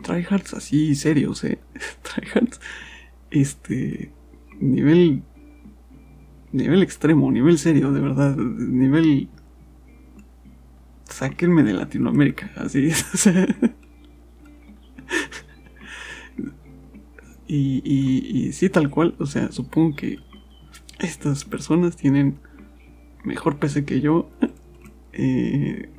tryhards 0.01 0.53
así 0.53 0.95
serios, 0.95 1.43
eh. 1.43 1.59
tryhards, 2.01 2.61
este, 3.29 4.11
nivel, 4.59 5.23
nivel 6.51 6.81
extremo, 6.81 7.31
nivel 7.31 7.57
serio, 7.57 7.91
de 7.91 7.99
verdad, 7.99 8.37
nivel, 8.37 9.29
sáquenme 11.09 11.63
de 11.63 11.73
Latinoamérica, 11.73 12.51
así, 12.55 12.89
y, 17.53 18.53
sí, 18.53 18.69
tal 18.69 18.89
cual, 18.89 19.15
o 19.19 19.25
sea, 19.25 19.51
supongo 19.51 19.95
que 19.95 20.19
estas 20.99 21.43
personas 21.43 21.97
tienen 21.97 22.39
mejor 23.23 23.57
PC 23.57 23.85
que 23.85 23.99
yo. 23.99 24.29
Eh, 25.13 25.89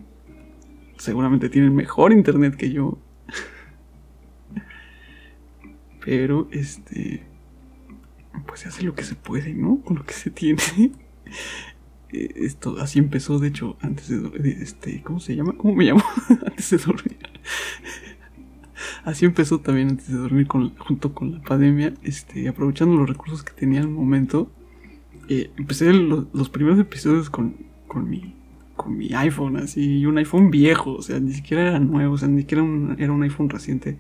seguramente 0.97 1.51
tienen 1.51 1.75
mejor 1.75 2.13
internet 2.13 2.57
que 2.57 2.73
yo. 2.73 2.99
Pero, 6.05 6.49
este, 6.53 7.23
pues 8.47 8.61
se 8.61 8.69
hace 8.69 8.83
lo 8.83 8.95
que 8.95 9.05
se 9.05 9.15
puede, 9.15 9.53
¿no? 9.53 9.81
Con 9.83 9.99
lo 9.99 10.07
que 10.07 10.15
se 10.15 10.31
tiene. 10.31 10.63
eh, 12.13 12.29
esto 12.37 12.79
así 12.81 12.99
empezó, 12.99 13.39
de 13.39 13.49
hecho, 13.49 13.77
antes 13.81 14.09
de, 14.09 14.51
este, 14.63 15.03
¿cómo 15.03 15.21
se 15.21 15.37
llama? 15.37 15.53
¿Cómo 15.57 15.75
me 15.75 15.85
llamo? 15.85 16.03
antes 16.47 16.71
de 16.71 16.79
dormir. 16.79 17.19
Así 19.05 19.25
empezó 19.25 19.61
también 19.61 19.91
antes 19.91 20.09
de 20.09 20.17
dormir 20.17 20.47
junto 20.49 21.15
con 21.15 21.33
la 21.33 21.43
pandemia, 21.43 21.95
este, 22.03 22.49
aprovechando 22.49 22.97
los 22.97 23.09
recursos 23.09 23.43
que 23.43 23.53
tenía 23.53 23.81
al 23.81 23.89
momento. 23.89 24.51
Eh, 25.29 25.51
empecé 25.57 25.93
los 25.93 26.49
primeros 26.49 26.79
episodios 26.79 27.31
con, 27.31 27.57
con 27.87 28.09
mi 28.09 28.35
con 28.77 28.99
iPhone, 29.01 29.59
así, 29.59 30.05
un 30.07 30.19
iPhone 30.19 30.51
viejo, 30.51 30.95
o 30.95 31.03
sea, 31.03 31.21
ni 31.21 31.33
siquiera 31.33 31.69
era 31.69 31.79
nuevo, 31.79 32.15
o 32.15 32.19
sea, 32.19 32.29
ni 32.29 32.41
siquiera 32.41 32.65
era 32.99 33.13
un 33.13 33.23
iPhone 33.23 33.49
reciente, 33.49 33.99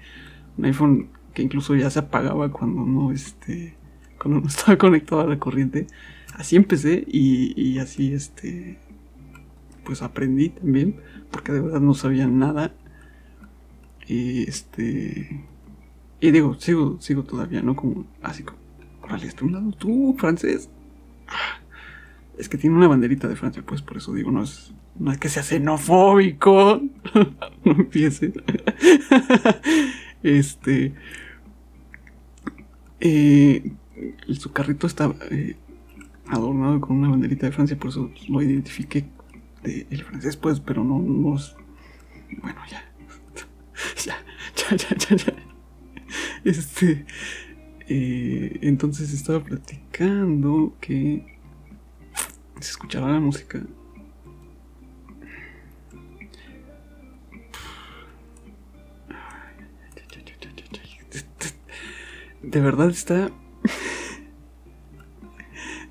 un 0.57 0.65
iPhone 0.65 1.09
que 1.35 1.43
incluso 1.43 1.75
ya 1.75 1.91
se 1.91 1.99
apagaba 1.99 2.51
cuando 2.51 2.85
no, 2.85 3.13
este, 3.13 3.75
cuando 4.19 4.41
no 4.41 4.47
estaba 4.49 4.77
conectado 4.79 5.23
a 5.23 5.27
la 5.27 5.39
corriente. 5.39 5.87
Así 6.35 6.57
empecé 6.57 7.05
y, 7.07 7.61
y 7.61 7.79
así, 7.79 8.13
este, 8.13 8.79
pues 9.85 10.03
aprendí 10.03 10.51
también, 10.51 10.97
porque 11.31 11.53
de 11.53 11.61
verdad 11.61 11.81
no 11.81 11.95
sabía 11.95 12.27
nada. 12.27 12.75
Y 14.07 14.49
este, 14.49 15.45
y 16.21 16.31
digo, 16.31 16.55
sigo, 16.55 17.01
sigo 17.01 17.25
todavía, 17.25 17.63
¿no? 17.63 17.75
Como, 17.75 18.07
así 18.23 18.43
como, 18.43 18.59
órale, 19.03 19.27
está 19.27 19.45
un 19.45 19.53
lado 19.53 19.73
tú, 19.73 20.15
francés. 20.19 20.71
Ah, 21.29 21.61
es 22.39 22.49
que 22.49 22.59
tiene 22.59 22.77
una 22.77 22.89
banderita 22.89 23.29
de 23.29 23.37
Francia, 23.37 23.63
pues 23.67 23.83
por 23.83 23.97
eso 23.97 24.13
digo, 24.15 24.31
no 24.31 24.43
es, 24.43 24.73
no 24.99 25.13
es 25.13 25.19
que 25.19 25.29
sea 25.29 25.43
xenofóbico. 25.43 26.81
no 27.65 27.73
empiece. 27.73 28.33
este. 30.23 30.95
Eh, 33.01 33.73
su 34.33 34.53
carrito 34.53 34.87
está 34.87 35.13
eh, 35.31 35.57
adornado 36.29 36.81
con 36.81 36.99
una 36.99 37.11
banderita 37.11 37.47
de 37.47 37.53
Francia, 37.53 37.77
por 37.77 37.91
eso 37.91 38.11
lo 38.29 38.43
identifiqué 38.43 39.05
de 39.63 39.87
el 39.91 40.05
francés, 40.05 40.37
pues, 40.37 40.61
pero 40.61 40.85
no, 40.85 40.99
no 40.99 41.37
bueno, 42.41 42.61
ya. 42.71 42.92
Ya, 44.05 44.17
ya, 44.57 44.77
ya, 44.77 44.97
ya, 44.97 45.17
ya. 45.17 45.35
Este. 46.45 47.05
Eh, 47.89 48.59
entonces 48.63 49.13
estaba 49.13 49.43
platicando 49.43 50.77
que 50.81 51.27
se 52.61 52.71
escuchaba 52.71 53.11
la 53.11 53.21
música. 53.21 53.63
De 62.43 62.61
verdad 62.61 62.91
está. 62.91 63.31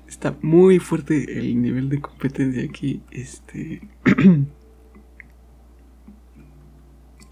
Está 0.06 0.36
muy 0.42 0.78
fuerte 0.78 1.38
el 1.38 1.60
nivel 1.60 1.88
de 1.88 2.00
competencia 2.00 2.62
aquí. 2.64 3.02
Este. 3.10 3.88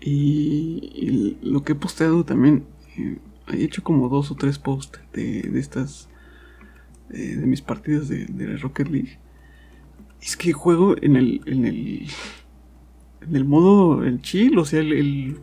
y, 0.01 1.37
lo 1.43 1.63
que 1.63 1.73
he 1.73 1.77
posteado 1.77 2.25
también. 2.25 2.65
Eh, 2.97 3.19
he 3.53 3.65
hecho 3.65 3.83
como 3.83 4.09
dos 4.09 4.31
o 4.31 4.35
tres 4.35 4.59
posts 4.59 5.01
de, 5.13 5.43
de 5.43 5.61
estas. 5.61 6.09
De, 7.09 7.37
mis 7.39 7.61
partidas 7.61 8.09
de, 8.09 8.27
de 8.27 8.57
Rocket 8.57 8.89
League. 8.89 9.19
Es 10.21 10.37
que 10.37 10.53
juego 10.53 10.97
en 11.01 11.17
el. 11.17 11.43
en 11.47 11.67
el. 11.67 12.09
en 13.23 13.37
el 13.37 13.45
modo. 13.45 14.05
el 14.05 14.23
chill, 14.23 14.59
o 14.59 14.65
sea, 14.65 14.81
el. 14.81 15.39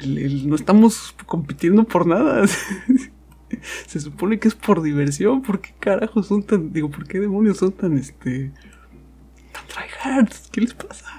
el, 0.00 0.48
no 0.48 0.54
estamos 0.54 1.14
compitiendo 1.26 1.84
por 1.84 2.06
nada. 2.06 2.46
Se 3.86 4.00
supone 4.00 4.38
que 4.38 4.48
es 4.48 4.54
por 4.54 4.82
diversión. 4.82 5.42
¿Por 5.42 5.60
qué 5.60 5.74
carajos 5.80 6.26
son 6.28 6.42
tan. 6.42 6.72
digo, 6.72 6.90
¿por 6.90 7.06
qué 7.06 7.18
demonios 7.18 7.58
son 7.58 7.72
tan 7.72 7.98
este. 7.98 8.52
tan 9.52 9.66
tryhards? 9.66 10.48
¿Qué 10.52 10.60
les 10.60 10.74
pasa? 10.74 11.17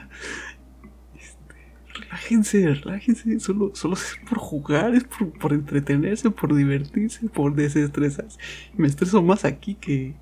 Relájense, 2.09 2.73
relájense. 2.73 3.39
Solo, 3.39 3.71
solo 3.75 3.93
es 3.93 4.17
por 4.27 4.39
jugar, 4.39 4.95
es 4.95 5.03
por, 5.03 5.31
por 5.37 5.53
entretenerse, 5.53 6.31
por 6.31 6.55
divertirse, 6.55 7.29
por 7.29 7.53
desestresarse. 7.53 8.39
Me 8.75 8.87
estreso 8.87 9.21
más 9.21 9.45
aquí 9.45 9.75
que, 9.75 10.15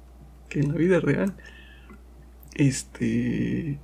que 0.50 0.60
en 0.60 0.73
la 0.73 0.78
vida 0.78 1.00
real. 1.00 1.34
Este. 2.56 3.80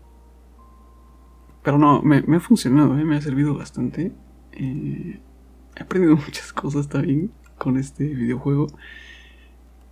Pero 1.63 1.77
no, 1.77 2.01
me, 2.01 2.17
ha 2.17 2.39
funcionado, 2.41 2.99
¿eh? 2.99 3.05
me 3.05 3.15
ha 3.15 3.21
servido 3.21 3.55
bastante. 3.55 4.11
Eh, 4.51 5.19
he 5.75 5.81
aprendido 5.81 6.15
muchas 6.25 6.51
cosas 6.51 6.89
también 6.89 7.31
con 7.57 7.77
este 7.77 8.03
videojuego. 8.05 8.67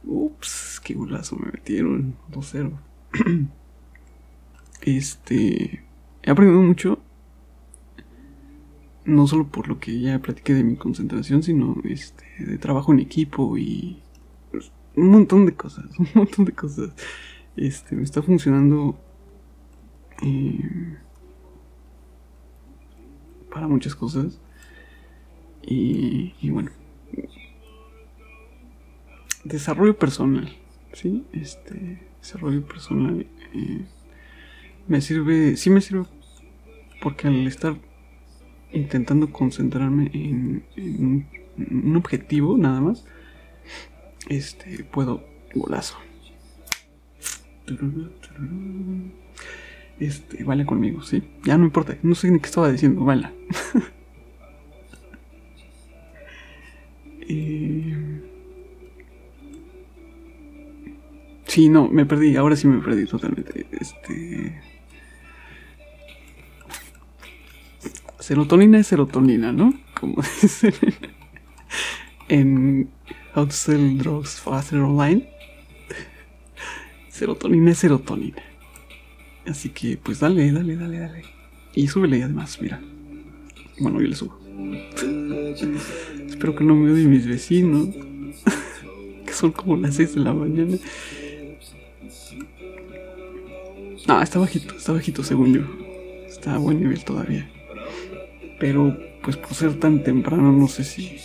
Ups, 0.04 0.82
qué 0.84 0.96
golazo 0.96 1.38
me 1.38 1.50
metieron. 1.50 2.18
2-0. 2.30 2.78
este. 4.82 5.86
He 6.24 6.30
aprendido 6.30 6.62
mucho. 6.62 7.00
No 9.06 9.28
solo 9.28 9.48
por 9.48 9.68
lo 9.68 9.80
que 9.80 10.00
ya 10.00 10.20
platiqué 10.20 10.54
de 10.54 10.64
mi 10.64 10.76
concentración, 10.76 11.42
sino 11.42 11.76
este, 11.84 12.26
de 12.40 12.58
trabajo 12.58 12.94
en 12.94 13.00
equipo 13.00 13.58
y. 13.58 14.02
Pues, 14.52 14.72
un 14.96 15.10
montón 15.10 15.46
de 15.46 15.54
cosas. 15.54 15.86
Un 16.00 16.10
montón 16.14 16.46
de 16.46 16.52
cosas. 16.52 16.92
Este, 17.56 17.96
me 17.96 18.04
está 18.04 18.22
funcionando 18.22 19.00
eh, 20.22 20.98
para 23.52 23.68
muchas 23.68 23.96
cosas. 23.96 24.40
Y, 25.64 26.34
y, 26.42 26.50
bueno, 26.50 26.72
desarrollo 29.44 29.98
personal, 29.98 30.50
¿sí? 30.94 31.24
Este, 31.34 32.02
desarrollo 32.20 32.66
personal 32.66 33.28
eh, 33.54 33.86
me 34.88 35.02
sirve, 35.02 35.56
sí 35.58 35.70
me 35.70 35.82
sirve 35.82 36.06
porque 37.02 37.28
al 37.28 37.48
estar 37.48 37.76
intentando 38.74 39.32
concentrarme 39.32 40.10
en, 40.14 40.64
un, 41.58 41.96
objetivo 41.96 42.58
nada 42.58 42.82
más, 42.82 43.06
este, 44.30 44.84
puedo, 44.84 45.24
golazo. 45.54 45.98
Este, 50.00 50.44
baila 50.44 50.66
conmigo, 50.66 51.04
¿sí? 51.04 51.24
Ya 51.44 51.58
no 51.58 51.66
importa, 51.66 51.98
no 52.02 52.16
sé 52.16 52.32
ni 52.32 52.40
qué 52.40 52.48
estaba 52.48 52.72
diciendo, 52.72 53.04
baila. 53.04 53.32
eh... 57.28 58.22
Sí, 61.52 61.68
no, 61.68 61.90
me 61.90 62.06
perdí, 62.06 62.38
ahora 62.38 62.56
sí 62.56 62.66
me 62.66 62.82
perdí 62.82 63.06
totalmente. 63.06 63.66
Este. 63.72 64.62
Serotonina 68.22 68.78
es 68.78 68.88
serotonina, 68.88 69.52
¿no? 69.52 69.74
Como 70.00 70.22
dicen 70.42 70.74
en 72.30 72.90
How 73.36 73.48
to 73.48 73.52
Sell 73.52 73.98
Drugs 73.98 74.40
Faster 74.40 74.80
Online. 74.80 75.28
Serotonina 77.10 77.72
es 77.72 77.80
serotonina. 77.80 78.38
Así 79.48 79.70
que, 79.70 79.98
pues 79.98 80.20
dale, 80.20 80.52
dale, 80.52 80.76
dale, 80.76 81.00
dale. 81.00 81.24
Y 81.74 81.88
súbele 81.88 82.24
además, 82.24 82.60
mira. 82.62 82.80
Bueno, 83.80 84.00
yo 84.00 84.08
le 84.08 84.16
subo. 84.16 84.40
Espero 86.28 86.56
que 86.56 86.64
no 86.64 86.76
me 86.76 86.92
odien 86.92 87.10
mis 87.10 87.26
vecinos. 87.28 87.90
que 89.26 89.34
son 89.34 89.52
como 89.52 89.78
las 89.78 89.96
6 89.96 90.14
de 90.14 90.22
la 90.22 90.34
mañana. 90.34 90.78
No, 94.08 94.22
está 94.22 94.38
bajito, 94.38 94.76
está 94.76 94.92
bajito 94.92 95.24
según 95.24 95.54
yo. 95.56 95.62
Está 96.28 96.54
a 96.54 96.58
buen 96.60 96.80
nivel 96.80 97.04
todavía. 97.04 97.50
Pero, 98.62 98.96
pues 99.24 99.38
por 99.38 99.56
ser 99.56 99.80
tan 99.80 100.04
temprano, 100.04 100.52
no 100.52 100.68
sé 100.68 100.84
si 100.84 101.18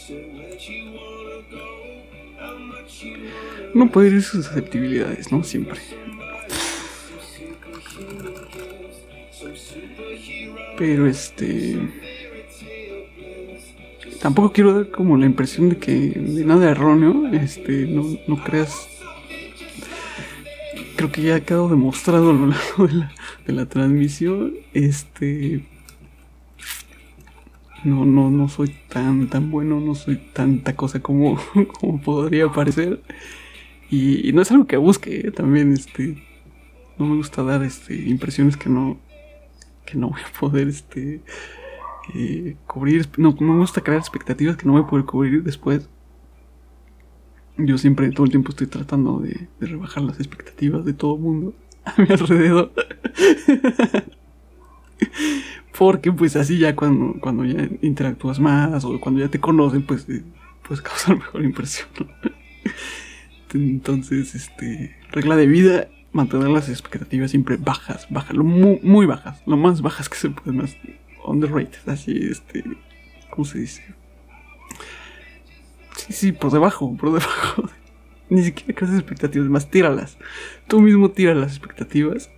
no 3.75 3.90
puede 3.90 4.09
ir 4.09 4.22
sus 4.22 4.46
susceptibilidades, 4.46 5.31
¿no? 5.31 5.44
Siempre. 5.44 5.79
Pero 10.79 11.07
este. 11.07 11.77
Tampoco 14.22 14.53
quiero 14.53 14.72
dar 14.72 14.90
como 14.90 15.18
la 15.18 15.27
impresión 15.27 15.68
de 15.68 15.77
que 15.77 15.92
de 15.92 16.42
nada 16.42 16.70
erróneo, 16.70 17.29
este, 17.35 17.87
no, 17.87 18.18
no 18.27 18.42
creas. 18.42 18.88
Creo 20.96 21.12
que 21.12 21.20
ya 21.20 21.37
ha 21.37 21.40
quedado 21.40 21.68
demostrado 21.68 22.31
a 22.31 22.33
lo 22.33 22.46
largo 22.46 22.87
de 22.87 22.94
la, 22.94 23.12
de 23.46 23.53
la 23.53 23.66
transmisión. 23.66 24.55
Este. 24.72 25.75
No, 27.84 28.04
no, 28.04 28.30
no 28.30 28.48
soy 28.48 28.74
tan, 28.88 29.28
tan 29.28 29.50
bueno, 29.50 29.80
no 29.80 29.94
soy 29.94 30.16
tanta 30.16 30.74
cosa 30.74 31.00
como, 31.00 31.38
como 31.80 32.00
podría 32.00 32.48
parecer. 32.48 33.02
Y, 33.90 34.32
no 34.32 34.42
es 34.42 34.50
algo 34.50 34.66
que 34.66 34.76
busque, 34.76 35.28
¿eh? 35.28 35.30
también 35.30 35.72
este 35.72 36.22
no 36.98 37.06
me 37.06 37.16
gusta 37.16 37.42
dar 37.42 37.62
este 37.62 37.94
impresiones 37.94 38.56
que 38.56 38.68
no 38.70 38.98
que 39.84 39.96
no 39.96 40.08
voy 40.10 40.20
a 40.20 40.40
poder 40.40 40.68
este 40.68 41.22
eh, 42.14 42.56
cubrir, 42.66 43.08
no, 43.16 43.36
me 43.38 43.58
gusta 43.58 43.80
crear 43.80 43.98
expectativas 44.00 44.56
que 44.56 44.66
no 44.66 44.72
voy 44.72 44.82
a 44.82 44.86
poder 44.86 45.04
cubrir 45.04 45.42
después. 45.42 45.88
yo 47.56 47.78
siempre 47.78 48.10
todo 48.10 48.24
el 48.24 48.30
tiempo 48.30 48.50
estoy 48.50 48.66
tratando 48.68 49.18
de, 49.18 49.48
rebajar 49.60 50.02
las 50.02 50.18
expectativas 50.18 50.84
de 50.84 50.92
todo 50.92 51.16
mundo 51.16 51.54
a 51.84 51.94
mi 52.00 52.08
alrededor. 52.10 52.72
Porque 55.78 56.11
pues 56.11 56.37
así 56.37 56.59
ya 56.59 56.74
cuando, 56.74 57.20
cuando 57.20 57.44
ya 57.44 57.68
interactúas 57.82 58.40
más 58.40 58.85
o 58.85 58.98
cuando 59.00 59.20
ya 59.20 59.28
te 59.28 59.38
conocen, 59.38 59.82
pues 59.82 60.09
eh, 60.09 60.22
puedes 60.66 60.82
causar 60.82 61.16
mejor 61.18 61.44
impresión. 61.44 61.88
Entonces, 63.52 64.35
este, 64.35 64.96
regla 65.12 65.37
de 65.37 65.46
vida, 65.46 65.88
mantener 66.12 66.48
las 66.48 66.68
expectativas 66.68 67.30
siempre 67.30 67.56
bajas, 67.56 68.06
bajas, 68.11 68.37
muy, 68.37 68.80
muy 68.82 69.06
bajas, 69.06 69.42
lo 69.46 69.56
más 69.56 69.80
bajas 69.82 70.09
que 70.09 70.16
se 70.16 70.30
pueden, 70.30 70.56
más 70.59 70.76
underrated, 71.24 71.88
así, 71.88 72.18
este, 72.30 72.64
¿cómo 73.30 73.44
se 73.44 73.61
dice? 73.61 73.82
Sí, 75.96 76.12
sí, 76.12 76.32
por 76.32 76.50
debajo, 76.52 76.96
por 76.96 77.12
debajo. 77.12 77.68
Ni 78.28 78.42
siquiera 78.42 78.74
creas 78.74 78.94
expectativas, 78.94 79.48
más 79.48 79.70
tíralas. 79.70 80.18
Tú 80.66 80.80
mismo 80.80 81.11
tira 81.11 81.35
las 81.35 81.52
expectativas. 81.52 82.30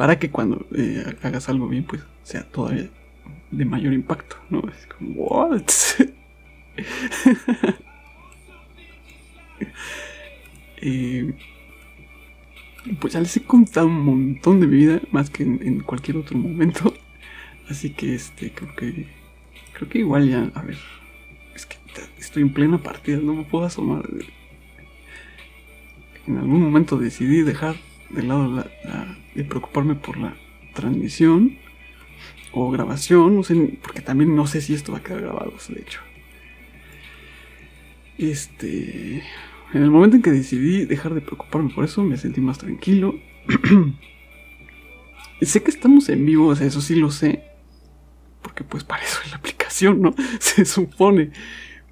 Para 0.00 0.18
que 0.18 0.30
cuando 0.30 0.66
eh, 0.74 1.14
hagas 1.20 1.50
algo 1.50 1.68
bien, 1.68 1.84
pues 1.84 2.00
sea 2.22 2.42
todavía 2.42 2.88
de 3.50 3.64
mayor 3.66 3.92
impacto, 3.92 4.36
¿no? 4.48 4.62
Es 4.66 4.86
como, 4.86 5.12
¿what? 5.24 5.60
eh, 10.78 11.34
pues 12.98 13.12
ya 13.12 13.20
les 13.20 13.36
he 13.36 13.42
contado 13.42 13.88
un 13.88 14.00
montón 14.00 14.60
de 14.60 14.66
mi 14.68 14.76
vida, 14.76 15.02
más 15.12 15.28
que 15.28 15.42
en, 15.42 15.80
cualquier 15.80 16.16
otro 16.16 16.38
momento. 16.38 16.94
Así 17.68 17.90
que 17.90 18.14
este, 18.14 18.52
creo 18.52 18.74
que. 18.74 19.06
Creo 19.74 19.90
que 19.90 19.98
igual 19.98 20.30
ya. 20.30 20.50
A 20.54 20.62
ver. 20.62 20.78
Es 21.54 21.66
que 21.66 21.76
estoy 22.18 22.40
en 22.40 22.54
plena 22.54 22.82
partida, 22.82 23.18
no 23.18 23.34
me 23.34 23.44
puedo 23.44 23.66
asomar. 23.66 24.08
En 26.26 26.38
algún 26.38 26.62
momento 26.62 26.96
decidí 26.96 27.42
dejar 27.42 27.76
de 28.08 28.22
lado 28.22 28.48
la, 28.48 28.66
de 29.34 29.44
preocuparme 29.44 29.94
por 29.94 30.18
la 30.18 30.36
transmisión 30.74 31.58
o 32.52 32.70
grabación, 32.70 33.36
no 33.36 33.42
sé, 33.42 33.78
porque 33.82 34.00
también 34.00 34.34
no 34.34 34.46
sé 34.46 34.60
si 34.60 34.74
esto 34.74 34.92
va 34.92 34.98
a 34.98 35.02
quedar 35.02 35.22
grabado, 35.22 35.52
de 35.68 35.80
hecho. 35.80 36.00
Este, 38.18 39.22
en 39.72 39.82
el 39.82 39.90
momento 39.90 40.16
en 40.16 40.22
que 40.22 40.30
decidí 40.30 40.84
dejar 40.84 41.14
de 41.14 41.20
preocuparme 41.20 41.72
por 41.72 41.84
eso, 41.84 42.02
me 42.02 42.16
sentí 42.16 42.40
más 42.40 42.58
tranquilo. 42.58 43.14
sé 45.40 45.62
que 45.62 45.70
estamos 45.70 46.08
en 46.08 46.26
vivo, 46.26 46.48
o 46.48 46.56
sea, 46.56 46.66
eso 46.66 46.80
sí 46.80 46.96
lo 46.96 47.10
sé, 47.10 47.44
porque 48.42 48.64
pues 48.64 48.84
para 48.84 49.02
eso 49.02 49.20
es 49.24 49.30
la 49.30 49.36
aplicación, 49.36 50.00
¿no? 50.02 50.14
Se 50.40 50.64
supone. 50.64 51.30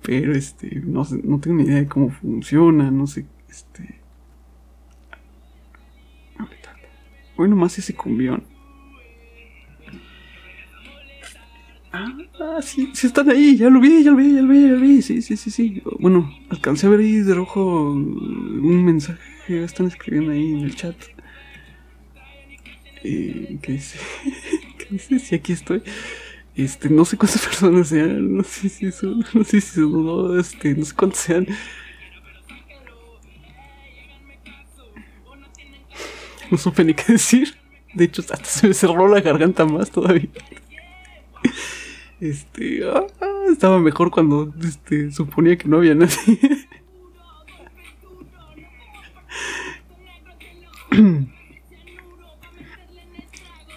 Pero 0.02 0.32
este, 0.32 0.80
no, 0.84 1.06
no 1.24 1.40
tengo 1.40 1.56
ni 1.56 1.64
idea 1.64 1.76
de 1.76 1.86
cómo 1.86 2.10
funciona, 2.10 2.90
no 2.90 3.06
sé, 3.06 3.26
este, 3.48 3.97
Hoy 7.38 7.48
nomás 7.48 7.78
ese 7.78 7.94
cumbión. 7.94 8.42
Ah, 11.92 12.60
sí, 12.60 12.90
sí 12.94 13.06
están 13.06 13.30
ahí, 13.30 13.56
ya 13.56 13.70
lo 13.70 13.80
vi, 13.80 14.02
ya 14.02 14.10
lo 14.10 14.16
vi, 14.16 14.34
ya 14.34 14.42
lo 14.42 14.48
vi, 14.48 14.62
ya 14.62 14.68
lo 14.70 14.80
vi, 14.80 15.02
sí, 15.02 15.22
sí, 15.22 15.36
sí, 15.36 15.50
sí. 15.50 15.82
Bueno, 16.00 16.28
alcancé 16.50 16.88
a 16.88 16.90
ver 16.90 16.98
ahí 16.98 17.20
de 17.20 17.34
rojo 17.34 17.92
un 17.92 18.84
mensaje 18.84 19.20
que 19.46 19.62
están 19.62 19.86
escribiendo 19.86 20.32
ahí 20.32 20.52
en 20.52 20.64
el 20.64 20.74
chat. 20.74 20.96
Eh, 23.04 23.58
¿Qué 23.62 23.72
dice? 23.72 23.98
¿Qué 24.78 24.86
dice? 24.90 25.18
Sí, 25.20 25.34
aquí 25.36 25.52
estoy. 25.52 25.82
Este, 26.56 26.90
no 26.90 27.04
sé 27.04 27.16
cuántas 27.16 27.42
personas 27.46 27.88
sean, 27.88 28.36
no 28.36 28.42
sé 28.42 28.68
si 28.68 28.90
son, 28.90 29.24
no 29.32 29.44
sé 29.44 29.60
si 29.60 29.74
son, 29.74 30.04
no, 30.04 30.38
este, 30.40 30.74
no 30.74 30.84
sé 30.84 30.94
cuántas 30.94 31.20
sean. 31.20 31.46
no 36.50 36.58
supe 36.58 36.84
ni 36.84 36.94
qué 36.94 37.12
decir. 37.12 37.56
De 37.94 38.04
hecho, 38.04 38.22
hasta 38.22 38.44
se 38.44 38.68
me 38.68 38.74
cerró 38.74 39.08
la 39.08 39.20
garganta 39.20 39.64
más 39.64 39.90
todavía. 39.90 40.28
Este, 42.20 42.80
ah, 42.84 43.06
estaba 43.50 43.78
mejor 43.78 44.10
cuando 44.10 44.52
este, 44.62 45.10
suponía 45.12 45.56
que 45.56 45.68
no 45.68 45.78
había 45.78 45.94
nadie. 45.94 46.38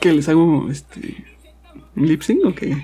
¿Qué 0.01 0.11
les 0.13 0.27
hago 0.27 0.69
este 0.71 1.23
lip 1.95 2.21
sync 2.23 2.43
o 2.45 2.55
qué? 2.55 2.83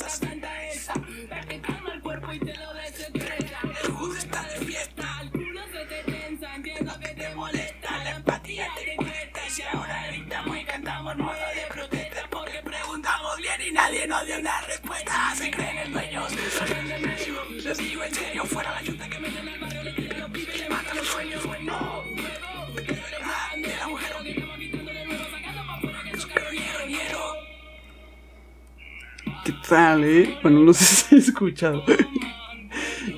¿Qué 29.71 29.77
tal, 29.77 30.03
eh? 30.03 30.37
Bueno, 30.43 30.59
no 30.59 30.73
sé 30.73 30.83
si 30.83 31.15
has 31.15 31.27
escuchado. 31.29 31.81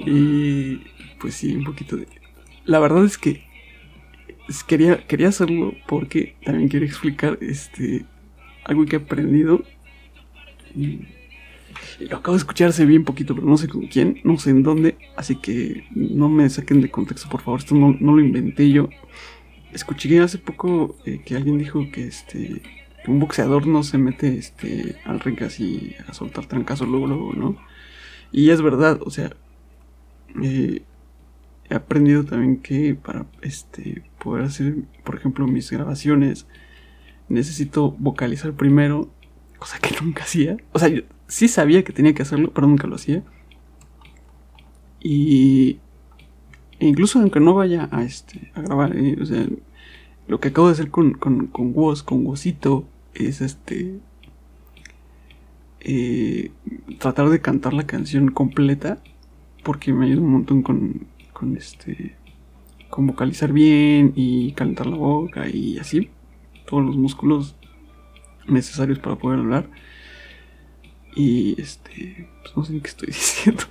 y 0.05 0.75
pues 1.19 1.33
sí, 1.33 1.55
un 1.55 1.63
poquito 1.63 1.97
de... 1.97 2.07
La 2.65 2.77
verdad 2.77 3.03
es 3.05 3.17
que 3.17 3.41
quería, 4.67 5.03
quería 5.07 5.29
hacerlo 5.29 5.73
porque 5.87 6.35
también 6.45 6.69
quiero 6.69 6.85
explicar 6.85 7.39
este 7.41 8.05
algo 8.65 8.85
que 8.85 8.97
he 8.97 8.99
aprendido. 8.99 9.63
Y, 10.75 10.99
lo 12.01 12.17
acabo 12.17 12.37
de 12.37 12.41
escuchar 12.41 12.69
hace 12.69 12.85
bien 12.85 13.03
poquito, 13.03 13.33
pero 13.33 13.47
no 13.47 13.57
sé 13.57 13.67
con 13.67 13.87
quién, 13.87 14.21
no 14.23 14.37
sé 14.37 14.51
en 14.51 14.61
dónde. 14.61 14.95
Así 15.17 15.37
que 15.37 15.87
no 15.95 16.29
me 16.29 16.47
saquen 16.51 16.81
de 16.81 16.91
contexto, 16.91 17.29
por 17.29 17.41
favor. 17.41 17.61
Esto 17.61 17.73
no, 17.73 17.97
lo 17.99 18.19
inventé 18.19 18.69
yo. 18.69 18.89
Escuché 19.71 20.19
hace 20.19 20.37
poco 20.37 20.97
eh, 21.03 21.19
que 21.25 21.35
alguien 21.35 21.57
dijo 21.57 21.89
que 21.91 22.05
este 22.05 22.61
un 23.07 23.19
boxeador 23.19 23.67
no 23.67 23.83
se 23.83 23.97
mete 23.97 24.37
este, 24.37 24.97
al 25.05 25.19
ring 25.19 25.41
así 25.43 25.95
a 26.07 26.13
soltar 26.13 26.45
trancazos 26.45 26.87
luego, 26.87 27.07
luego, 27.07 27.33
¿no? 27.33 27.57
Y 28.31 28.49
es 28.49 28.61
verdad, 28.61 28.99
o 29.05 29.09
sea, 29.09 29.35
eh, 30.41 30.83
he 31.69 31.75
aprendido 31.75 32.23
también 32.23 32.57
que 32.57 32.95
para 32.95 33.25
este, 33.41 34.03
poder 34.23 34.45
hacer, 34.45 34.75
por 35.03 35.15
ejemplo, 35.15 35.47
mis 35.47 35.69
grabaciones, 35.71 36.47
necesito 37.29 37.91
vocalizar 37.99 38.53
primero, 38.53 39.11
cosa 39.59 39.79
que 39.79 39.95
nunca 40.01 40.23
hacía. 40.23 40.57
O 40.71 40.79
sea, 40.79 40.87
yo 40.89 41.01
sí 41.27 41.47
sabía 41.47 41.83
que 41.83 41.93
tenía 41.93 42.13
que 42.13 42.23
hacerlo, 42.23 42.51
pero 42.53 42.67
nunca 42.67 42.87
lo 42.87 42.95
hacía. 42.95 43.23
Y 44.99 45.79
e 46.79 46.87
incluso 46.87 47.19
aunque 47.19 47.39
no 47.39 47.53
vaya 47.53 47.87
a, 47.91 48.03
este, 48.03 48.51
a 48.55 48.61
grabar, 48.61 48.95
eh, 48.97 49.17
o 49.21 49.25
sea, 49.25 49.45
lo 50.27 50.39
que 50.39 50.49
acabo 50.49 50.67
de 50.67 50.73
hacer 50.73 50.89
con, 50.89 51.13
con, 51.13 51.47
con 51.47 51.71
Woz, 51.73 52.03
con 52.03 52.25
es 53.13 53.41
este. 53.41 53.99
Eh, 55.81 56.51
tratar 56.99 57.29
de 57.29 57.41
cantar 57.41 57.73
la 57.73 57.85
canción 57.85 58.29
completa. 58.31 59.01
Porque 59.63 59.93
me 59.93 60.05
ayuda 60.07 60.21
un 60.21 60.31
montón 60.31 60.61
con, 60.61 61.07
con 61.31 61.55
este. 61.55 62.15
con 62.89 63.07
vocalizar 63.07 63.53
bien 63.53 64.13
y 64.15 64.51
calentar 64.53 64.87
la 64.87 64.97
boca 64.97 65.47
y 65.49 65.77
así. 65.77 66.09
Todos 66.65 66.83
los 66.85 66.97
músculos 66.97 67.55
necesarios 68.47 68.99
para 68.99 69.17
poder 69.17 69.39
hablar. 69.39 69.69
Y 71.15 71.59
este. 71.61 72.29
Pues 72.41 72.57
no 72.57 72.65
sé 72.65 72.79
qué 72.81 72.87
estoy 72.87 73.07
diciendo. 73.11 73.63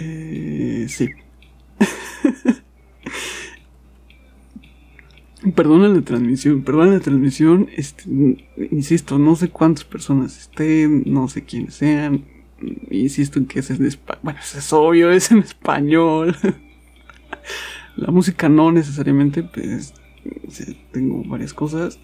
eh, 0.00 0.86
sí. 0.88 1.08
Perdona 5.52 5.88
la 5.88 6.00
transmisión, 6.00 6.62
perdona 6.62 6.92
la 6.92 7.00
transmisión, 7.00 7.68
este, 7.76 8.04
insisto, 8.70 9.18
no 9.18 9.36
sé 9.36 9.50
cuántas 9.50 9.84
personas 9.84 10.38
estén, 10.38 11.02
no 11.06 11.28
sé 11.28 11.44
quiénes 11.44 11.74
sean, 11.74 12.24
insisto 12.90 13.38
en 13.38 13.46
que 13.46 13.58
es 13.58 13.70
en 13.70 13.84
español, 13.84 14.20
bueno, 14.22 14.38
es 14.40 14.72
obvio, 14.72 15.10
es 15.10 15.30
en 15.30 15.38
español. 15.38 16.34
la 17.96 18.10
música 18.10 18.48
no 18.48 18.72
necesariamente, 18.72 19.42
pues, 19.42 19.92
tengo 20.92 21.22
varias 21.24 21.52
cosas, 21.52 21.98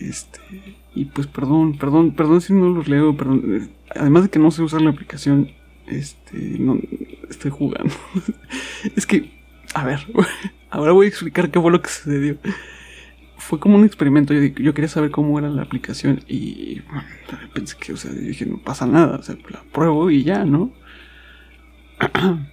este, 0.00 0.40
y 0.94 1.04
pues 1.06 1.26
perdón, 1.26 1.78
perdón, 1.78 2.12
perdón 2.12 2.40
si 2.40 2.52
no 2.52 2.68
los 2.70 2.88
leo, 2.88 3.16
perdón, 3.16 3.70
además 3.94 4.24
de 4.24 4.28
que 4.30 4.38
no 4.38 4.50
sé 4.50 4.62
usar 4.62 4.80
la 4.80 4.90
aplicación, 4.90 5.50
este, 5.86 6.36
no, 6.58 6.78
estoy 7.28 7.50
jugando. 7.50 7.94
es 8.96 9.06
que, 9.06 9.37
a 9.74 9.84
ver, 9.84 10.06
ahora 10.70 10.92
voy 10.92 11.06
a 11.06 11.08
explicar 11.08 11.50
qué 11.50 11.60
fue 11.60 11.70
lo 11.70 11.82
que 11.82 11.90
sucedió. 11.90 12.38
Fue 13.36 13.60
como 13.60 13.76
un 13.76 13.84
experimento, 13.84 14.34
yo, 14.34 14.74
quería 14.74 14.88
saber 14.88 15.10
cómo 15.10 15.38
era 15.38 15.48
la 15.48 15.62
aplicación 15.62 16.22
y 16.26 16.82
pensé 17.54 17.76
que, 17.78 17.92
o 17.92 17.96
sea, 17.96 18.10
dije, 18.10 18.44
no 18.46 18.58
pasa 18.58 18.86
nada, 18.86 19.16
o 19.18 19.22
sea, 19.22 19.36
la 19.48 19.62
pruebo 19.72 20.10
y 20.10 20.24
ya, 20.24 20.44
¿no? 20.44 20.72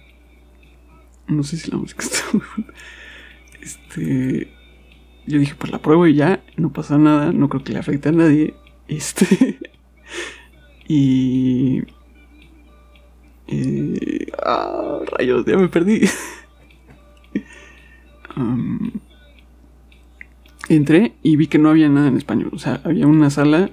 no 1.26 1.42
sé 1.42 1.56
si 1.56 1.70
la 1.70 1.76
música 1.76 2.02
está 2.04 2.22
muy 2.32 2.42
Este, 3.60 4.52
yo 5.26 5.38
dije, 5.40 5.54
pues 5.58 5.72
la 5.72 5.78
pruebo 5.78 6.06
y 6.06 6.14
ya, 6.14 6.44
no 6.56 6.72
pasa 6.72 6.98
nada, 6.98 7.32
no 7.32 7.48
creo 7.48 7.64
que 7.64 7.72
le 7.72 7.80
afecte 7.80 8.08
a 8.08 8.12
nadie. 8.12 8.54
Este, 8.88 9.58
y 10.86 11.82
eh, 13.48 14.26
ah, 14.44 15.00
rayos, 15.10 15.44
ya 15.44 15.56
me 15.56 15.68
perdí. 15.68 16.02
Entré 20.68 21.14
y 21.22 21.36
vi 21.36 21.46
que 21.46 21.58
no 21.58 21.70
había 21.70 21.88
nada 21.88 22.08
en 22.08 22.16
español. 22.16 22.50
O 22.52 22.58
sea, 22.58 22.80
había 22.84 23.06
una 23.06 23.30
sala 23.30 23.70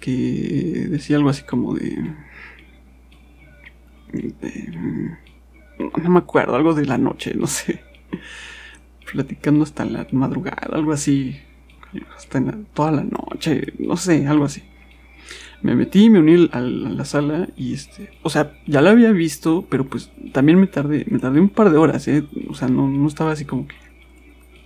que 0.00 0.86
decía 0.90 1.16
algo 1.16 1.30
así 1.30 1.42
como 1.42 1.74
de, 1.74 1.96
no 5.78 6.10
me 6.10 6.18
acuerdo, 6.18 6.54
algo 6.56 6.74
de 6.74 6.86
la 6.86 6.98
noche, 6.98 7.34
no 7.34 7.46
sé. 7.46 7.80
Platicando 9.10 9.62
hasta 9.62 9.84
la 9.84 10.06
madrugada, 10.12 10.68
algo 10.72 10.92
así. 10.92 11.36
Hasta 12.16 12.42
toda 12.74 12.92
la 12.92 13.04
noche, 13.04 13.72
no 13.78 13.96
sé, 13.96 14.26
algo 14.26 14.44
así 14.44 14.62
me 15.62 15.74
metí, 15.74 16.10
me 16.10 16.20
uní 16.20 16.48
a 16.52 16.60
la 16.60 17.04
sala 17.04 17.48
y 17.56 17.74
este, 17.74 18.10
o 18.22 18.30
sea, 18.30 18.52
ya 18.66 18.80
la 18.82 18.90
había 18.90 19.10
visto, 19.12 19.66
pero 19.68 19.84
pues 19.84 20.10
también 20.32 20.60
me 20.60 20.66
tardé, 20.66 21.06
me 21.08 21.18
tardé 21.18 21.40
un 21.40 21.48
par 21.48 21.70
de 21.70 21.78
horas, 21.78 22.06
¿eh? 22.08 22.24
O 22.48 22.54
sea, 22.54 22.68
no, 22.68 22.88
no 22.88 23.08
estaba 23.08 23.32
así 23.32 23.44
como 23.44 23.66
que... 23.66 23.74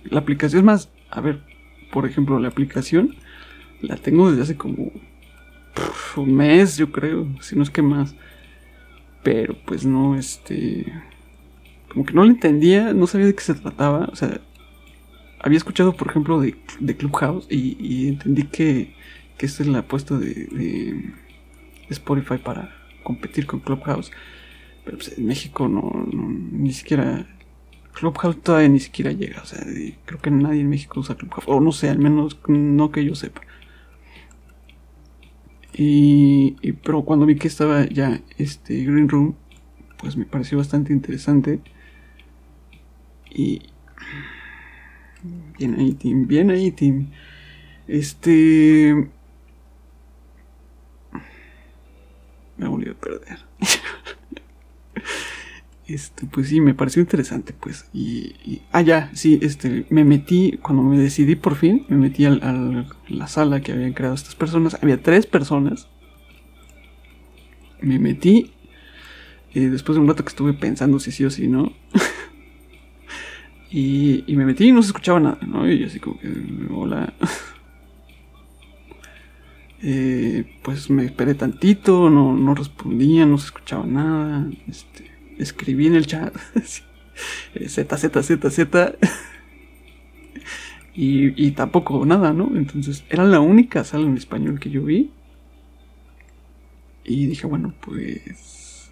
La 0.03 0.19
aplicación 0.19 0.59
es 0.59 0.65
más, 0.65 0.89
a 1.09 1.21
ver, 1.21 1.41
por 1.91 2.05
ejemplo, 2.05 2.39
la 2.39 2.47
aplicación 2.47 3.15
la 3.81 3.97
tengo 3.97 4.29
desde 4.29 4.43
hace 4.43 4.57
como 4.57 4.91
un 6.15 6.35
mes, 6.35 6.77
yo 6.77 6.91
creo, 6.91 7.27
si 7.41 7.55
no 7.55 7.63
es 7.63 7.69
que 7.69 7.81
más. 7.81 8.15
Pero 9.23 9.55
pues 9.65 9.85
no, 9.85 10.15
este... 10.15 10.85
Como 11.89 12.05
que 12.05 12.13
no 12.13 12.23
la 12.23 12.31
entendía, 12.31 12.93
no 12.93 13.05
sabía 13.05 13.27
de 13.27 13.35
qué 13.35 13.41
se 13.41 13.53
trataba, 13.53 14.07
o 14.11 14.15
sea, 14.15 14.39
había 15.39 15.57
escuchado, 15.57 15.93
por 15.93 16.09
ejemplo, 16.09 16.39
de, 16.39 16.55
de 16.79 16.95
Clubhouse 16.95 17.47
y, 17.49 18.07
entendí 18.07 18.43
que 18.43 18.93
que 19.41 19.47
esta 19.47 19.63
es 19.63 19.69
la 19.69 19.79
apuesta 19.79 20.19
de, 20.19 21.13
Spotify 21.89 22.37
para 22.37 22.73
competir 23.01 23.47
con 23.47 23.59
Clubhouse. 23.59 24.11
Pero 24.85 24.97
pues, 24.97 25.17
en 25.17 25.25
México 25.25 25.67
no, 25.67 26.07
ni 26.13 26.71
siquiera 26.71 27.25
Clubhouse 27.93 28.41
todavía 28.41 28.69
ni 28.69 28.79
siquiera 28.79 29.11
llega. 29.11 29.41
O 29.41 29.45
sea, 29.45 29.63
creo 30.05 30.21
que 30.21 30.31
nadie 30.31 30.61
en 30.61 30.69
México 30.69 30.99
usa 30.99 31.15
Clubhouse. 31.15 31.45
O 31.47 31.59
no 31.59 31.71
sé, 31.71 31.89
al 31.89 31.99
menos 31.99 32.39
no 32.47 32.91
que 32.91 33.05
yo 33.05 33.15
sepa. 33.15 33.41
Y, 35.73 36.73
pero 36.83 37.03
cuando 37.03 37.25
vi 37.25 37.35
que 37.35 37.47
estaba 37.47 37.85
ya 37.85 38.21
este 38.37 38.83
Green 38.83 39.07
Room, 39.07 39.35
pues 39.97 40.17
me 40.17 40.25
pareció 40.25 40.57
bastante 40.57 40.93
interesante. 40.93 41.59
Y. 43.29 43.61
Bien 45.57 45.79
ahí, 45.79 45.93
Tim. 45.93 46.27
Bien 46.27 46.49
ahí, 46.49 46.71
Tim. 46.71 47.11
Este. 47.87 49.09
me 52.57 52.67
volvió 52.67 52.91
a 52.91 52.95
perder. 52.95 53.39
Este, 55.93 56.25
pues 56.25 56.49
sí, 56.49 56.61
me 56.61 56.73
pareció 56.73 57.01
interesante, 57.01 57.53
pues. 57.53 57.85
Y, 57.93 58.61
ah, 58.71 58.81
ya, 58.81 59.11
sí, 59.13 59.39
este, 59.41 59.85
me 59.89 60.03
metí, 60.03 60.57
cuando 60.61 60.83
me 60.83 60.97
decidí 60.97 61.35
por 61.35 61.55
fin, 61.55 61.85
me 61.89 61.97
metí 61.97 62.25
a 62.25 62.31
la 62.31 63.27
sala 63.27 63.61
que 63.61 63.71
habían 63.71 63.93
creado 63.93 64.15
estas 64.15 64.35
personas. 64.35 64.77
Había 64.81 65.01
tres 65.01 65.25
personas. 65.25 65.87
Me 67.81 67.99
metí. 67.99 68.51
Y 69.53 69.61
después 69.65 69.95
de 69.95 70.01
un 70.01 70.07
rato 70.07 70.23
que 70.23 70.29
estuve 70.29 70.53
pensando 70.53 70.99
si 70.99 71.11
sí 71.11 71.25
o 71.25 71.29
si 71.29 71.47
no. 71.47 71.73
y, 73.71 74.23
y 74.27 74.35
me 74.35 74.45
metí 74.45 74.69
y 74.69 74.71
no 74.71 74.81
se 74.81 74.87
escuchaba 74.87 75.19
nada, 75.19 75.39
¿no? 75.45 75.69
Y 75.69 75.83
así 75.83 75.99
como 75.99 76.19
que, 76.19 76.29
hola. 76.71 77.13
Eh, 79.83 80.59
pues 80.61 80.91
me 80.91 81.05
esperé 81.05 81.33
tantito, 81.33 82.11
no, 82.11 82.35
no 82.35 82.53
respondía, 82.53 83.25
no 83.25 83.39
se 83.39 83.47
escuchaba 83.47 83.85
nada. 83.85 84.47
Este, 84.67 85.10
escribí 85.43 85.87
en 85.87 85.95
el 85.95 86.07
chat 86.07 86.35
Z, 87.67 87.97
Z, 87.97 88.23
Z, 88.23 88.49
Z. 88.49 88.97
y, 90.95 91.47
y 91.47 91.51
tampoco 91.51 92.05
nada, 92.05 92.33
¿no? 92.33 92.51
Entonces 92.55 93.03
era 93.09 93.23
la 93.25 93.39
única 93.39 93.83
sala 93.83 94.05
en 94.05 94.17
español 94.17 94.59
que 94.59 94.69
yo 94.69 94.83
vi. 94.83 95.11
Y 97.03 97.27
dije, 97.27 97.47
bueno, 97.47 97.73
pues. 97.81 98.91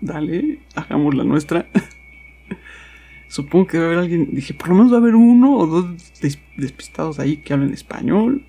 Dale, 0.00 0.60
hagamos 0.74 1.14
la 1.14 1.24
nuestra. 1.24 1.66
Supongo 3.28 3.66
que 3.66 3.78
va 3.78 3.84
a 3.84 3.86
haber 3.88 3.98
alguien. 3.98 4.34
Dije, 4.34 4.54
por 4.54 4.68
lo 4.68 4.74
menos 4.74 4.92
va 4.92 4.96
a 4.96 5.00
haber 5.00 5.14
uno 5.14 5.56
o 5.56 5.66
dos 5.66 6.12
despistados 6.56 7.18
ahí 7.18 7.38
que 7.38 7.52
hablen 7.52 7.72
español 7.72 8.46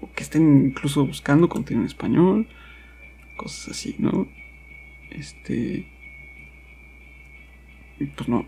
o 0.00 0.12
que 0.12 0.22
estén 0.22 0.66
incluso 0.66 1.06
buscando 1.06 1.48
contenido 1.48 1.82
en 1.82 1.86
español, 1.86 2.48
cosas 3.36 3.70
así, 3.70 3.94
¿no? 3.98 4.28
Este. 5.10 5.91
Pues 8.06 8.28
no, 8.28 8.46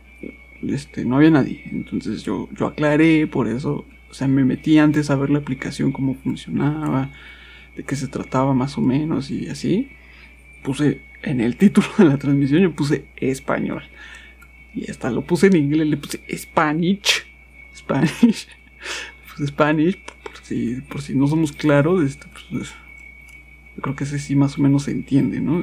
este, 0.62 1.04
no 1.04 1.16
había 1.16 1.30
nadie. 1.30 1.62
Entonces 1.70 2.22
yo, 2.22 2.48
yo 2.56 2.66
aclaré 2.66 3.26
por 3.26 3.48
eso. 3.48 3.84
O 4.10 4.14
sea, 4.14 4.28
me 4.28 4.44
metí 4.44 4.78
antes 4.78 5.10
a 5.10 5.16
ver 5.16 5.30
la 5.30 5.38
aplicación, 5.38 5.92
cómo 5.92 6.14
funcionaba, 6.14 7.10
de 7.76 7.82
qué 7.82 7.96
se 7.96 8.06
trataba 8.06 8.54
más 8.54 8.78
o 8.78 8.80
menos 8.80 9.30
y 9.30 9.48
así. 9.48 9.88
Puse 10.62 11.00
en 11.22 11.40
el 11.40 11.56
título 11.56 11.88
de 11.98 12.04
la 12.04 12.16
transmisión, 12.18 12.62
yo 12.62 12.72
puse 12.72 13.06
español. 13.16 13.82
Y 14.74 14.90
hasta 14.90 15.10
lo 15.10 15.22
puse 15.22 15.48
en 15.48 15.56
inglés, 15.56 15.86
le 15.86 15.96
puse 15.96 16.20
Spanish. 16.36 17.24
Spanish. 17.76 18.48
Pues 19.36 19.48
Spanish, 19.48 19.98
si, 20.42 20.76
por 20.82 21.02
si 21.02 21.14
no 21.14 21.26
somos 21.26 21.50
claros, 21.50 22.04
este, 22.04 22.26
pues, 22.50 22.72
yo 23.74 23.82
creo 23.82 23.96
que 23.96 24.04
ese 24.04 24.18
sí 24.18 24.36
más 24.36 24.58
o 24.58 24.62
menos 24.62 24.84
se 24.84 24.92
entiende, 24.92 25.40
¿no? 25.40 25.62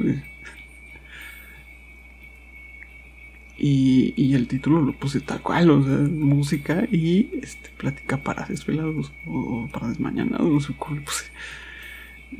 Y, 3.64 4.12
y, 4.16 4.34
el 4.34 4.48
título 4.48 4.80
lo 4.80 4.92
puse 4.92 5.20
tal 5.20 5.40
cual, 5.40 5.70
o 5.70 5.84
sea, 5.84 5.96
música 5.96 6.84
y 6.90 7.30
este, 7.40 7.70
plática 7.76 8.16
para 8.16 8.44
desvelados 8.44 9.12
o, 9.24 9.68
para 9.72 9.86
desmañanados, 9.86 10.50
no 10.50 10.60
sé 10.60 10.74
cómo 10.76 11.00
puse. 11.02 11.26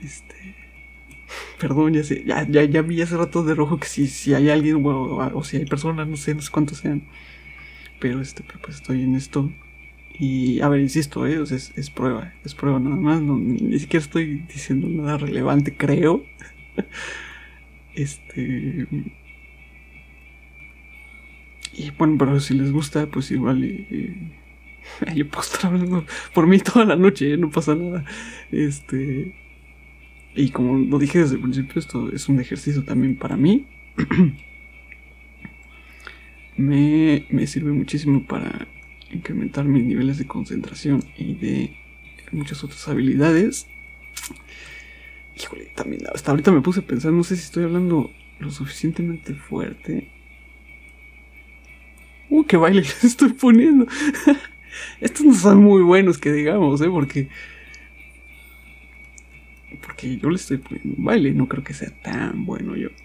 Este. 0.02 0.56
Perdón, 1.60 1.94
ya 1.94 2.02
sé, 2.02 2.24
ya, 2.26 2.44
ya, 2.48 2.64
ya 2.64 2.82
vi 2.82 3.00
hace 3.02 3.16
rato 3.16 3.44
de 3.44 3.54
rojo 3.54 3.78
que 3.78 3.86
si, 3.86 4.08
si 4.08 4.34
hay 4.34 4.50
alguien 4.50 4.84
o, 4.84 5.16
o, 5.16 5.44
si 5.44 5.58
hay 5.58 5.64
personas, 5.64 6.08
no 6.08 6.16
sé, 6.16 6.34
no 6.34 6.42
sé 6.42 6.50
cuántos 6.50 6.78
sean. 6.78 7.04
Pero 8.00 8.20
este, 8.20 8.42
pues 8.60 8.78
estoy 8.78 9.02
en 9.02 9.14
esto 9.14 9.48
Y 10.18 10.60
a 10.60 10.68
ver, 10.68 10.80
insisto, 10.80 11.24
¿eh? 11.24 11.40
es, 11.40 11.90
prueba, 11.90 12.32
es 12.44 12.56
prueba 12.56 12.80
nada 12.80 12.96
más. 12.96 13.22
ni 13.22 13.78
siquiera 13.78 14.04
estoy 14.04 14.38
diciendo 14.52 14.88
nada 14.88 15.18
relevante, 15.18 15.76
creo. 15.76 16.24
este. 17.94 18.88
Y 21.72 21.90
bueno, 21.90 22.16
pero 22.18 22.38
si 22.40 22.54
les 22.54 22.72
gusta, 22.72 23.06
pues 23.06 23.30
igual. 23.30 23.86
yo 25.14 25.28
puedo 25.28 25.42
estar 25.42 25.66
hablando 25.66 26.04
por 26.34 26.46
mí 26.46 26.58
toda 26.58 26.84
la 26.84 26.96
noche, 26.96 27.34
¿eh? 27.34 27.36
no 27.36 27.50
pasa 27.50 27.74
nada. 27.74 28.04
Este. 28.50 29.32
Y 30.34 30.50
como 30.50 30.78
lo 30.78 30.98
dije 30.98 31.18
desde 31.18 31.36
el 31.36 31.42
principio, 31.42 31.78
esto 31.78 32.10
es 32.12 32.28
un 32.28 32.40
ejercicio 32.40 32.84
también 32.84 33.16
para 33.16 33.36
mí. 33.36 33.66
me, 36.56 37.26
me 37.30 37.46
sirve 37.46 37.72
muchísimo 37.72 38.26
para 38.26 38.66
incrementar 39.10 39.64
mis 39.64 39.84
niveles 39.84 40.18
de 40.18 40.26
concentración 40.26 41.04
y 41.16 41.34
de 41.34 41.76
muchas 42.32 42.64
otras 42.64 42.88
habilidades. 42.88 43.66
Híjole, 45.36 45.66
también 45.74 46.02
hasta 46.12 46.30
ahorita 46.30 46.50
me 46.50 46.60
puse 46.60 46.80
a 46.80 46.86
pensar, 46.86 47.12
no 47.12 47.24
sé 47.24 47.36
si 47.36 47.42
estoy 47.42 47.64
hablando 47.64 48.10
lo 48.38 48.50
suficientemente 48.50 49.34
fuerte. 49.34 50.08
Uh, 52.32 52.44
qué 52.44 52.56
baile 52.56 52.80
les 52.80 53.04
estoy 53.04 53.34
poniendo. 53.34 53.86
Estos 55.00 55.26
no 55.26 55.34
son 55.34 55.62
muy 55.62 55.82
buenos 55.82 56.16
que 56.16 56.32
digamos, 56.32 56.80
¿eh? 56.80 56.88
Porque... 56.88 57.28
Porque 59.82 60.16
yo 60.16 60.30
le 60.30 60.36
estoy 60.36 60.56
poniendo 60.56 60.94
un 60.96 61.04
baile, 61.04 61.32
no 61.32 61.46
creo 61.46 61.62
que 61.62 61.74
sea 61.74 61.90
tan 62.02 62.46
bueno 62.46 62.74
yo. 62.74 62.88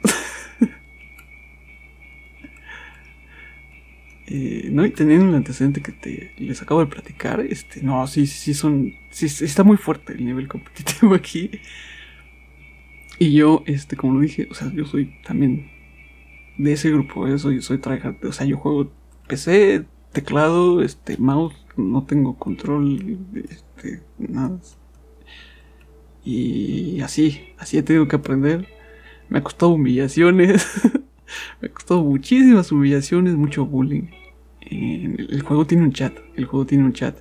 Eh, 4.29 4.67
no, 4.73 4.85
y 4.85 4.89
teniendo 4.89 5.29
el 5.29 5.35
antecedente 5.35 5.81
que 5.81 5.93
te 5.93 6.33
les 6.37 6.61
acabo 6.61 6.81
de 6.81 6.87
platicar, 6.87 7.39
este, 7.39 7.81
no, 7.81 8.05
sí, 8.07 8.27
sí, 8.27 8.53
son, 8.53 8.93
sí, 9.09 9.25
está 9.25 9.63
muy 9.63 9.77
fuerte 9.77 10.11
el 10.11 10.25
nivel 10.25 10.49
competitivo 10.49 11.15
aquí. 11.15 11.49
Y 13.19 13.31
yo, 13.31 13.63
este, 13.67 13.95
como 13.95 14.15
lo 14.15 14.19
dije, 14.19 14.49
o 14.51 14.53
sea, 14.53 14.69
yo 14.73 14.83
soy 14.83 15.17
también 15.23 15.69
de 16.57 16.73
ese 16.73 16.91
grupo, 16.91 17.25
¿eh? 17.25 17.39
soy, 17.39 17.61
soy 17.61 17.77
tryhard, 17.77 18.17
o 18.25 18.33
sea, 18.33 18.45
yo 18.45 18.57
juego 18.57 18.91
PC, 19.27 19.85
teclado, 20.11 20.81
este, 20.81 21.17
mouse, 21.17 21.55
no 21.75 22.03
tengo 22.05 22.37
control, 22.37 23.19
este, 23.49 24.03
nada. 24.17 24.59
Y 26.23 26.99
así, 27.01 27.49
así 27.57 27.77
he 27.77 27.83
tenido 27.83 28.07
que 28.07 28.17
aprender. 28.17 28.67
Me 29.29 29.39
ha 29.39 29.43
costado 29.43 29.73
humillaciones. 29.73 30.65
Me 31.61 31.67
ha 31.67 31.71
costado 31.71 32.03
muchísimas 32.03 32.71
humillaciones, 32.71 33.35
mucho 33.35 33.65
bullying. 33.65 34.09
el 34.61 35.41
juego 35.41 35.65
tiene 35.67 35.83
un 35.83 35.93
chat, 35.93 36.17
el 36.35 36.45
juego 36.45 36.65
tiene 36.65 36.83
un 36.83 36.93
chat. 36.93 37.19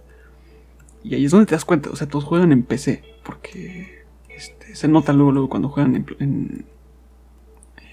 Y 1.02 1.14
ahí 1.14 1.24
es 1.24 1.30
donde 1.30 1.46
te 1.46 1.54
das 1.54 1.64
cuenta, 1.64 1.90
o 1.90 1.96
sea, 1.96 2.08
todos 2.08 2.24
juegan 2.24 2.50
en 2.50 2.64
PC, 2.64 3.02
porque 3.24 4.04
este, 4.28 4.74
se 4.74 4.88
nota 4.88 5.12
luego, 5.12 5.30
luego 5.30 5.48
cuando 5.48 5.68
juegan 5.68 6.04
en, 6.18 6.64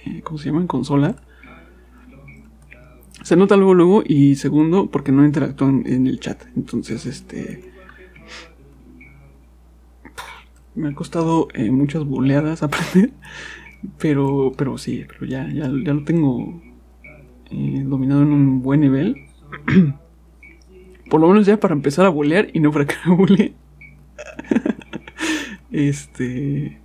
eh, 0.06 0.22
¿cómo 0.24 0.40
se 0.40 0.46
llama? 0.46 0.62
En 0.62 0.68
consola. 0.68 1.16
Se 3.24 3.36
nota 3.36 3.56
luego, 3.56 3.74
luego, 3.74 4.04
y 4.06 4.36
segundo, 4.36 4.90
porque 4.92 5.12
no 5.12 5.26
interactúan 5.26 5.84
en 5.86 6.08
el 6.08 6.20
chat. 6.20 6.44
Entonces, 6.56 7.06
este... 7.06 7.72
Me 10.76 10.90
ha 10.90 10.94
costado 10.94 11.48
eh, 11.54 11.72
muchas 11.72 12.04
boleadas 12.04 12.64
aprender. 12.64 13.12
Pero, 13.98 14.54
pero 14.58 14.78
sí, 14.78 15.06
pero 15.08 15.26
ya, 15.26 15.48
ya, 15.48 15.64
ya 15.66 15.94
lo 15.94 16.04
tengo 16.04 16.62
eh, 17.52 17.84
dominado 17.86 18.22
en 18.22 18.32
un 18.32 18.62
buen 18.62 18.82
nivel. 18.82 19.16
Por 21.10 21.22
lo 21.22 21.28
menos 21.28 21.46
ya 21.46 21.60
para 21.60 21.74
empezar 21.74 22.06
a 22.06 22.10
bolear 22.10 22.48
y 22.54 22.60
no 22.60 22.72
para 22.72 22.86
que 22.86 22.96
bolee. 23.08 23.54
este. 25.72 26.80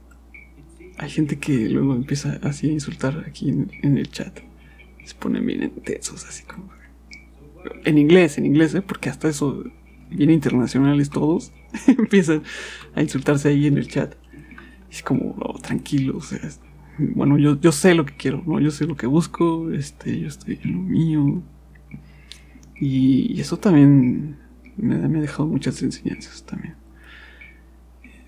Hay 0.98 1.11
gente 1.11 1.38
que 1.38 1.68
luego 1.68 1.94
empieza 1.94 2.38
así 2.42 2.68
a 2.68 2.72
insultar 2.72 3.24
aquí 3.27 3.48
en, 3.48 3.96
el 3.96 4.11
chat. 4.11 4.40
Se 5.09 5.14
ponen 5.14 5.47
bien 5.47 5.62
intensos, 5.62 6.27
así 6.27 6.44
como. 6.44 6.68
En 7.87 7.97
inglés, 7.97 8.37
en 8.37 8.44
inglés, 8.44 8.75
¿eh? 8.75 8.83
porque 8.83 9.09
hasta 9.09 9.27
eso, 9.27 9.64
bien 10.11 10.31
internacionales 10.31 11.09
todos, 11.09 11.51
empiezan 11.87 12.42
a 12.94 13.01
insultarse 13.01 13.49
ahí 13.49 13.66
en 13.66 13.79
el 13.79 13.88
chat. 13.88 14.16
es 14.90 15.03
como, 15.03 15.35
oh, 15.40 15.59
tranquilo, 15.61 16.18
o 16.18 16.21
sea, 16.21 16.40
bueno, 16.99 17.38
yo, 17.38 17.59
yo 17.59 17.73
sé 17.73 17.94
lo 17.94 18.05
que 18.05 18.16
quiero, 18.16 18.44
¿no? 18.47 18.61
Yo 18.61 18.71
sé 18.71 18.85
lo 18.85 18.97
que 18.97 19.07
busco, 19.07 19.73
este, 19.73 20.21
yo 20.21 20.29
estoy 20.29 20.61
en 20.62 20.73
lo 20.75 20.79
mío. 20.81 21.42
Y, 22.79 23.40
eso 23.40 23.57
también 23.57 24.37
me, 24.77 25.09
me, 25.09 25.18
ha 25.18 25.23
dejado 25.23 25.47
muchas 25.47 25.83
enseñanzas 25.83 26.44
también. 26.44 26.75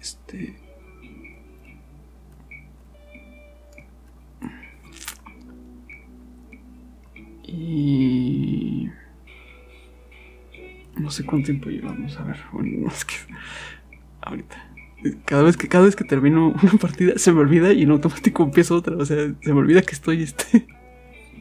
Este. 0.01 0.57
Y. 7.51 8.89
No 10.97 11.11
sé 11.11 11.25
cuánto 11.25 11.47
tiempo 11.47 11.71
llevamos, 11.71 12.17
a 12.19 12.25
ver, 12.25 12.37
bueno, 12.53 12.71
no 12.83 12.89
es 12.89 13.05
que. 13.05 13.15
Ahorita 14.23 14.71
cada 15.25 15.43
vez 15.43 15.57
que 15.57 15.69
cada 15.69 15.85
vez 15.85 15.97
que 15.97 16.05
termino 16.05 16.49
una 16.63 16.73
partida 16.73 17.15
se 17.17 17.33
me 17.33 17.41
olvida 17.41 17.73
y 17.73 17.83
en 17.83 17.91
automático 17.91 18.43
empiezo 18.43 18.77
otra, 18.77 18.97
o 18.97 19.05
sea, 19.05 19.35
se 19.41 19.53
me 19.53 19.61
olvida 19.61 19.83
que 19.83 19.93
estoy 19.93 20.23
este 20.23 20.67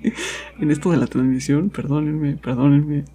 en 0.60 0.72
esto 0.72 0.91
de 0.91 0.98
la 0.98 1.08
transmisión, 1.08 1.69
perdónenme, 1.69 2.38
perdónenme. 2.38 3.06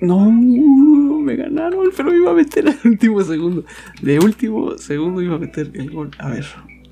no, 0.00 0.30
me 0.30 1.36
ganaron, 1.36 1.90
pero 1.94 2.14
iba 2.16 2.30
a 2.30 2.34
meter 2.34 2.66
al 2.66 2.78
último 2.82 3.20
segundo. 3.20 3.62
De 4.00 4.18
último 4.18 4.78
segundo 4.78 5.20
iba 5.20 5.34
a 5.34 5.38
meter 5.38 5.70
el 5.74 5.90
gol. 5.90 6.12
A 6.18 6.30
ver, 6.30 6.46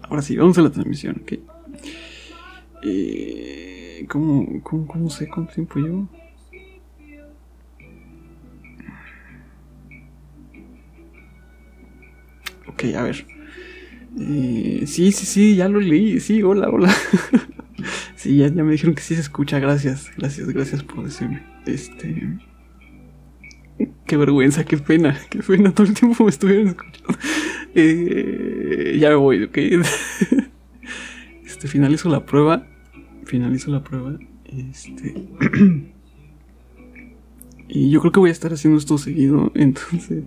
ahora 0.08 0.22
sí, 0.22 0.36
vamos 0.36 0.56
a 0.58 0.62
la 0.62 0.70
transmisión, 0.70 1.20
¿ok? 1.22 1.32
Eh, 2.82 4.06
¿cómo, 4.08 4.62
cómo, 4.62 4.86
¿Cómo 4.86 5.10
sé 5.10 5.28
cuánto 5.28 5.54
tiempo 5.54 5.78
llevo? 5.78 6.08
Ok, 12.66 12.84
a 12.96 13.02
ver. 13.02 13.26
Eh, 14.18 14.84
sí, 14.86 15.12
sí, 15.12 15.26
sí, 15.26 15.56
ya 15.56 15.68
lo 15.68 15.80
leí. 15.80 16.20
Sí, 16.20 16.42
hola, 16.42 16.68
hola. 16.68 16.94
sí, 18.16 18.36
ya, 18.36 18.50
me 18.50 18.72
dijeron 18.72 18.94
que 18.94 19.02
sí 19.02 19.14
se 19.14 19.20
escucha. 19.20 19.58
Gracias, 19.58 20.10
gracias, 20.16 20.48
gracias 20.48 20.82
por 20.82 21.04
decirme. 21.04 21.42
Este. 21.66 22.38
Qué 24.06 24.16
vergüenza, 24.16 24.64
qué 24.64 24.76
pena, 24.76 25.18
qué 25.30 25.40
pena. 25.40 25.72
Todo 25.72 25.86
el 25.86 25.94
tiempo 25.94 26.24
me 26.24 26.30
estuvieron 26.30 26.68
escuchando. 26.68 27.18
Eh, 27.74 28.96
ya 29.00 29.08
me 29.08 29.16
voy, 29.16 29.42
ok. 29.44 29.58
este, 31.44 31.68
finalizo 31.68 32.08
la 32.08 32.24
prueba. 32.24 32.66
Finalizo 33.24 33.70
la 33.70 33.82
prueba. 33.82 34.18
Este. 34.44 35.14
y 37.68 37.90
yo 37.90 38.00
creo 38.00 38.12
que 38.12 38.20
voy 38.20 38.28
a 38.30 38.32
estar 38.32 38.52
haciendo 38.52 38.78
esto 38.78 38.98
seguido. 38.98 39.50
Entonces. 39.54 40.24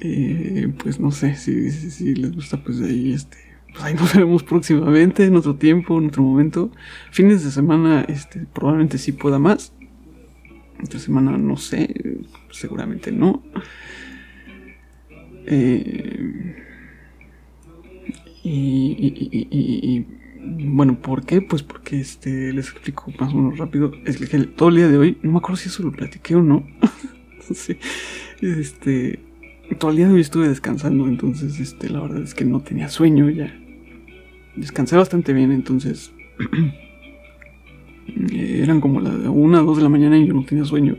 Eh, 0.00 0.72
pues 0.82 1.00
no 1.00 1.12
sé, 1.12 1.36
si, 1.36 1.70
si, 1.70 2.14
les 2.14 2.32
gusta, 2.32 2.62
pues 2.62 2.80
ahí 2.82 3.12
este. 3.12 3.38
Pues 3.72 3.84
ahí 3.84 3.94
nos 3.94 4.12
veremos 4.14 4.42
próximamente, 4.42 5.24
en 5.24 5.36
otro 5.36 5.56
tiempo, 5.56 5.98
en 5.98 6.08
otro 6.08 6.22
momento. 6.22 6.70
Fines 7.10 7.42
de 7.42 7.50
semana, 7.50 8.04
este, 8.08 8.46
probablemente 8.52 8.98
sí 8.98 9.12
pueda 9.12 9.38
más. 9.38 9.72
Entre 10.78 10.98
semana 10.98 11.38
no 11.38 11.56
sé, 11.56 12.18
seguramente 12.50 13.12
no. 13.12 13.42
Eh, 15.46 16.56
y, 18.42 20.06
bueno, 20.66 21.00
¿por 21.00 21.24
qué? 21.24 21.40
Pues 21.40 21.62
porque 21.62 22.00
este, 22.00 22.52
les 22.52 22.68
explico 22.70 23.12
más 23.18 23.32
o 23.32 23.36
menos 23.36 23.58
rápido. 23.58 23.92
Es 24.04 24.18
que 24.18 24.38
todo 24.38 24.68
el 24.68 24.76
día 24.76 24.88
de 24.88 24.98
hoy, 24.98 25.18
no 25.22 25.32
me 25.32 25.38
acuerdo 25.38 25.56
si 25.56 25.68
eso 25.68 25.82
lo 25.82 25.92
platiqué 25.92 26.34
o 26.34 26.42
no. 26.42 26.66
sí, 27.54 27.76
este 28.40 29.20
todo 29.78 29.90
el 29.90 29.96
día 29.96 30.08
de 30.08 30.14
hoy 30.14 30.20
estuve 30.20 30.48
descansando, 30.48 31.06
entonces 31.08 31.58
este, 31.58 31.88
la 31.88 32.00
verdad 32.00 32.22
es 32.22 32.34
que 32.34 32.44
no 32.44 32.60
tenía 32.60 32.88
sueño 32.88 33.30
ya. 33.30 33.54
Descansé 34.56 34.96
bastante 34.96 35.32
bien, 35.32 35.52
entonces 35.52 36.12
eran 38.32 38.80
como 38.80 39.00
las 39.00 39.14
una 39.26 39.62
o 39.62 39.64
dos 39.64 39.78
de 39.78 39.82
la 39.82 39.88
mañana 39.88 40.18
y 40.18 40.26
yo 40.26 40.34
no 40.34 40.44
tenía 40.44 40.64
sueño. 40.64 40.96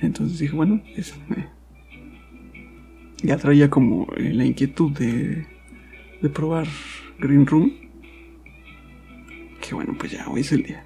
Entonces 0.00 0.38
dije, 0.38 0.56
bueno, 0.56 0.82
eh, 0.96 1.04
ya 3.22 3.36
traía 3.36 3.70
como 3.70 4.06
eh, 4.16 4.32
la 4.32 4.44
inquietud 4.44 4.92
de, 4.92 5.46
de 6.20 6.28
probar 6.28 6.66
Green 7.18 7.46
Room. 7.46 7.72
Que 9.60 9.74
bueno, 9.74 9.94
pues 9.98 10.12
ya, 10.12 10.28
hoy 10.28 10.40
es 10.40 10.52
el 10.52 10.62
día. 10.64 10.84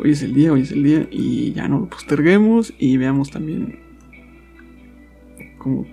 Hoy 0.00 0.12
es 0.12 0.22
el 0.22 0.32
día, 0.32 0.52
hoy 0.52 0.62
es 0.62 0.72
el 0.72 0.82
día 0.82 1.08
y 1.10 1.52
ya 1.52 1.68
no 1.68 1.80
lo 1.80 1.88
posterguemos 1.88 2.72
y 2.78 2.96
veamos 2.96 3.30
también 3.30 3.88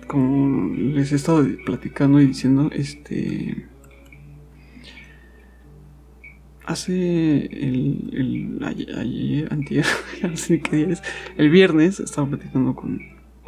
como, 0.06 0.74
les 0.74 1.12
he 1.12 1.16
estado 1.16 1.46
platicando 1.64 2.20
y 2.20 2.26
diciendo, 2.26 2.70
este... 2.72 3.66
hace 6.64 7.46
el, 7.46 8.10
el 8.12 8.64
ayer, 8.64 9.52
antier, 9.52 9.84
no 10.22 10.36
sé 10.36 10.60
qué 10.60 10.76
día 10.76 10.88
es, 10.88 11.02
el 11.36 11.50
viernes 11.50 12.00
estaba 12.00 12.28
platicando 12.28 12.74
con, 12.74 13.00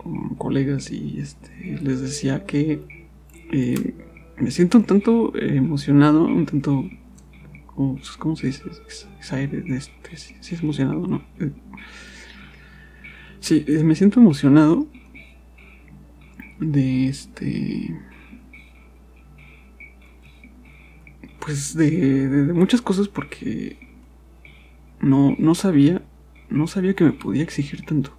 con 0.02 0.36
colegas 0.36 0.90
y 0.90 1.18
este, 1.18 1.78
les 1.82 2.00
decía 2.00 2.46
que 2.46 2.80
eh, 3.52 3.94
me 4.38 4.50
siento 4.50 4.78
un 4.78 4.84
tanto 4.84 5.32
emocionado, 5.36 6.24
un 6.24 6.46
tanto, 6.46 6.88
¿cómo, 7.74 8.36
se 8.36 8.46
dice? 8.46 8.62
Este, 8.70 10.16
sí, 10.16 10.34
es 10.40 10.62
emocionado, 10.62 11.06
¿no? 11.06 11.22
Eh, 11.40 11.50
sí, 13.40 13.64
me 13.84 13.94
siento 13.96 14.20
emocionado 14.20 14.86
de 16.60 17.08
este 17.08 17.96
pues 21.48 21.74
de, 21.74 22.52
muchas 22.52 22.82
cosas 22.82 23.08
porque 23.08 23.78
no, 25.00 25.34
no 25.38 25.54
sabía, 25.54 26.02
no 26.50 26.66
sabía 26.66 26.94
que 26.94 27.04
me 27.04 27.12
podía 27.12 27.42
exigir 27.42 27.86
tanto. 27.86 28.17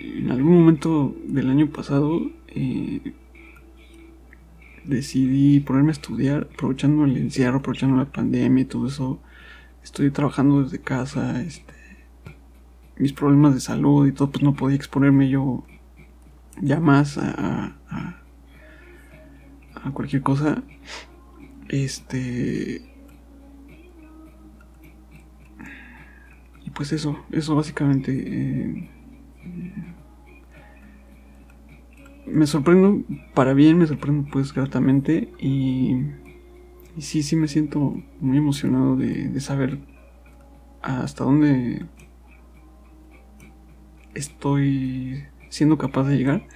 En 0.00 0.30
algún 0.30 0.58
momento 0.60 1.14
del 1.26 1.50
año 1.50 1.68
pasado 1.68 2.30
eh, 2.48 3.12
decidí 4.84 5.60
ponerme 5.60 5.90
a 5.90 5.92
estudiar, 5.92 6.48
aprovechando 6.54 7.04
el 7.04 7.18
encierro, 7.18 7.58
aprovechando 7.58 7.96
la 7.96 8.10
pandemia 8.10 8.62
y 8.62 8.66
todo 8.66 8.86
eso. 8.86 9.20
Estoy 9.82 10.10
trabajando 10.10 10.62
desde 10.62 10.78
casa, 10.80 11.42
este, 11.42 11.74
mis 12.96 13.12
problemas 13.12 13.54
de 13.54 13.60
salud 13.60 14.06
y 14.06 14.12
todo, 14.12 14.30
pues 14.30 14.42
no 14.42 14.54
podía 14.54 14.76
exponerme 14.76 15.28
yo 15.28 15.64
ya 16.62 16.80
más 16.80 17.18
a, 17.18 17.76
cualquier 19.92 20.22
cosa. 20.22 20.62
Este. 21.68 22.90
Y 26.64 26.70
pues 26.70 26.92
eso, 26.92 27.18
eso 27.32 27.54
básicamente. 27.54 28.12
Eh, 28.12 28.90
me 32.26 32.46
sorprendo, 32.46 33.02
para 33.34 33.54
bien, 33.54 33.78
me 33.78 33.86
sorprendo 33.86 34.28
pues 34.30 34.52
gratamente 34.52 35.32
y, 35.38 35.96
sí, 36.98 37.22
sí 37.22 37.36
me 37.36 37.48
siento 37.48 38.00
muy 38.20 38.38
emocionado 38.38 38.96
de, 38.96 39.28
de 39.28 39.40
saber 39.40 39.78
hasta 40.82 41.24
dónde 41.24 41.84
estoy 44.14 45.24
siendo 45.48 45.78
capaz 45.78 46.04
de 46.04 46.16
llegar. 46.16 46.46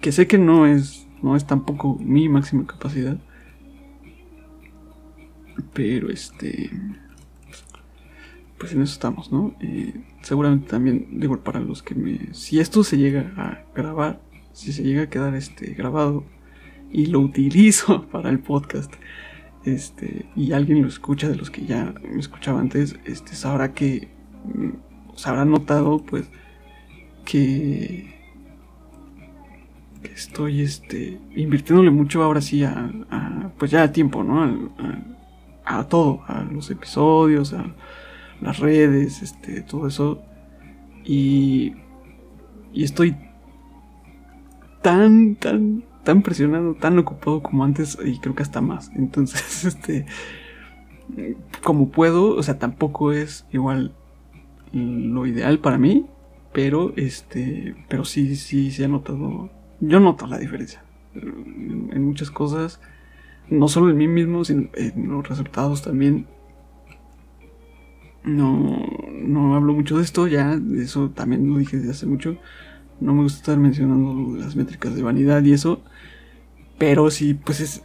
Que 0.00 0.12
sé 0.12 0.26
que 0.26 0.38
no 0.38 0.66
es, 0.66 1.06
no 1.22 1.36
es 1.36 1.46
tampoco 1.46 1.96
mi 2.00 2.28
máxima 2.28 2.66
capacidad 2.66 3.18
pero 5.72 6.10
este. 6.10 6.70
Pues 8.62 8.74
en 8.74 8.82
eso 8.82 8.92
estamos, 8.92 9.32
¿no? 9.32 9.56
Seguramente 10.20 10.68
también, 10.70 11.08
digo, 11.18 11.36
para 11.40 11.58
los 11.58 11.82
que 11.82 11.96
me. 11.96 12.32
Si 12.32 12.60
esto 12.60 12.84
se 12.84 12.96
llega 12.96 13.32
a 13.36 13.64
grabar, 13.74 14.20
si 14.52 14.72
se 14.72 14.84
llega 14.84 15.02
a 15.02 15.10
quedar 15.10 15.34
este 15.34 15.74
grabado 15.74 16.22
y 16.88 17.06
lo 17.06 17.18
utilizo 17.18 18.06
para 18.12 18.30
el 18.30 18.38
podcast, 18.38 18.94
este, 19.64 20.26
y 20.36 20.52
alguien 20.52 20.80
lo 20.80 20.86
escucha 20.86 21.28
de 21.28 21.34
los 21.34 21.50
que 21.50 21.66
ya 21.66 21.92
me 22.08 22.20
escuchaba 22.20 22.60
antes, 22.60 22.94
este, 23.04 23.34
sabrá 23.34 23.74
que. 23.74 24.10
Mm, 24.44 25.16
se 25.16 25.28
habrá 25.28 25.44
notado, 25.44 25.98
pues, 25.98 26.30
que 27.24 28.14
que 30.04 30.12
estoy 30.12 30.60
este 30.60 31.20
invirtiéndole 31.34 31.90
mucho 31.90 32.22
ahora 32.22 32.40
sí 32.40 32.62
a, 32.62 32.92
pues 33.58 33.72
ya 33.72 33.82
a 33.82 33.92
tiempo 33.92 34.22
no 34.22 34.44
a, 34.44 35.78
a 35.80 35.88
todo, 35.88 36.22
a 36.28 36.44
los 36.44 36.70
episodios, 36.70 37.54
a 37.54 37.74
las 38.42 38.58
redes, 38.58 39.22
este, 39.22 39.62
todo 39.62 39.86
eso. 39.86 40.22
Y, 41.04 41.74
y 42.72 42.84
estoy 42.84 43.16
tan, 44.82 45.36
tan, 45.36 45.84
tan 46.04 46.22
presionado, 46.22 46.74
tan 46.74 46.98
ocupado 46.98 47.42
como 47.42 47.64
antes 47.64 47.98
y 48.04 48.18
creo 48.18 48.34
que 48.34 48.42
hasta 48.42 48.60
más. 48.60 48.90
Entonces, 48.94 49.64
este, 49.64 50.06
como 51.62 51.90
puedo, 51.90 52.36
o 52.36 52.42
sea, 52.42 52.58
tampoco 52.58 53.12
es 53.12 53.46
igual 53.52 53.94
lo 54.72 55.26
ideal 55.26 55.58
para 55.58 55.78
mí, 55.78 56.06
pero 56.52 56.92
este, 56.96 57.74
pero 57.88 58.04
sí, 58.04 58.36
sí, 58.36 58.70
se 58.70 58.84
ha 58.84 58.88
notado, 58.88 59.50
yo 59.80 60.00
noto 60.00 60.26
la 60.26 60.38
diferencia 60.38 60.82
en 61.14 62.04
muchas 62.06 62.30
cosas 62.30 62.80
no 63.52 63.68
solo 63.68 63.90
en 63.90 63.96
mí 63.96 64.08
mismo, 64.08 64.44
sino 64.44 64.68
en 64.74 65.10
los 65.10 65.28
resultados 65.28 65.82
también. 65.82 66.26
No, 68.24 68.86
no 69.10 69.54
hablo 69.56 69.72
mucho 69.72 69.96
de 69.96 70.04
esto, 70.04 70.28
ya, 70.28 70.58
eso 70.76 71.10
también 71.10 71.48
lo 71.48 71.58
dije 71.58 71.76
desde 71.76 71.90
hace 71.90 72.06
mucho. 72.06 72.36
No 73.00 73.14
me 73.14 73.22
gusta 73.22 73.38
estar 73.38 73.58
mencionando 73.58 74.36
las 74.36 74.54
métricas 74.54 74.94
de 74.94 75.02
vanidad 75.02 75.42
y 75.42 75.52
eso, 75.52 75.82
pero 76.78 77.10
sí, 77.10 77.34
pues 77.34 77.60
es, 77.60 77.82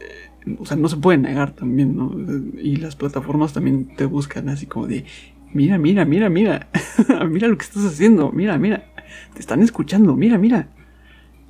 o 0.58 0.64
sea, 0.66 0.76
no 0.76 0.88
se 0.88 0.96
puede 0.96 1.18
negar 1.18 1.52
también, 1.52 1.96
¿no? 1.96 2.14
Y 2.60 2.76
las 2.76 2.94
plataformas 2.94 3.52
también 3.52 3.96
te 3.96 4.06
buscan 4.06 4.48
así 4.48 4.66
como 4.66 4.86
de, 4.86 5.04
mira, 5.52 5.76
mira, 5.78 6.04
mira, 6.04 6.28
mira, 6.28 6.68
mira 7.28 7.48
lo 7.48 7.58
que 7.58 7.64
estás 7.64 7.84
haciendo, 7.84 8.30
mira, 8.30 8.58
mira, 8.58 8.86
te 9.34 9.40
están 9.40 9.62
escuchando, 9.62 10.14
mira, 10.16 10.38
mira. 10.38 10.68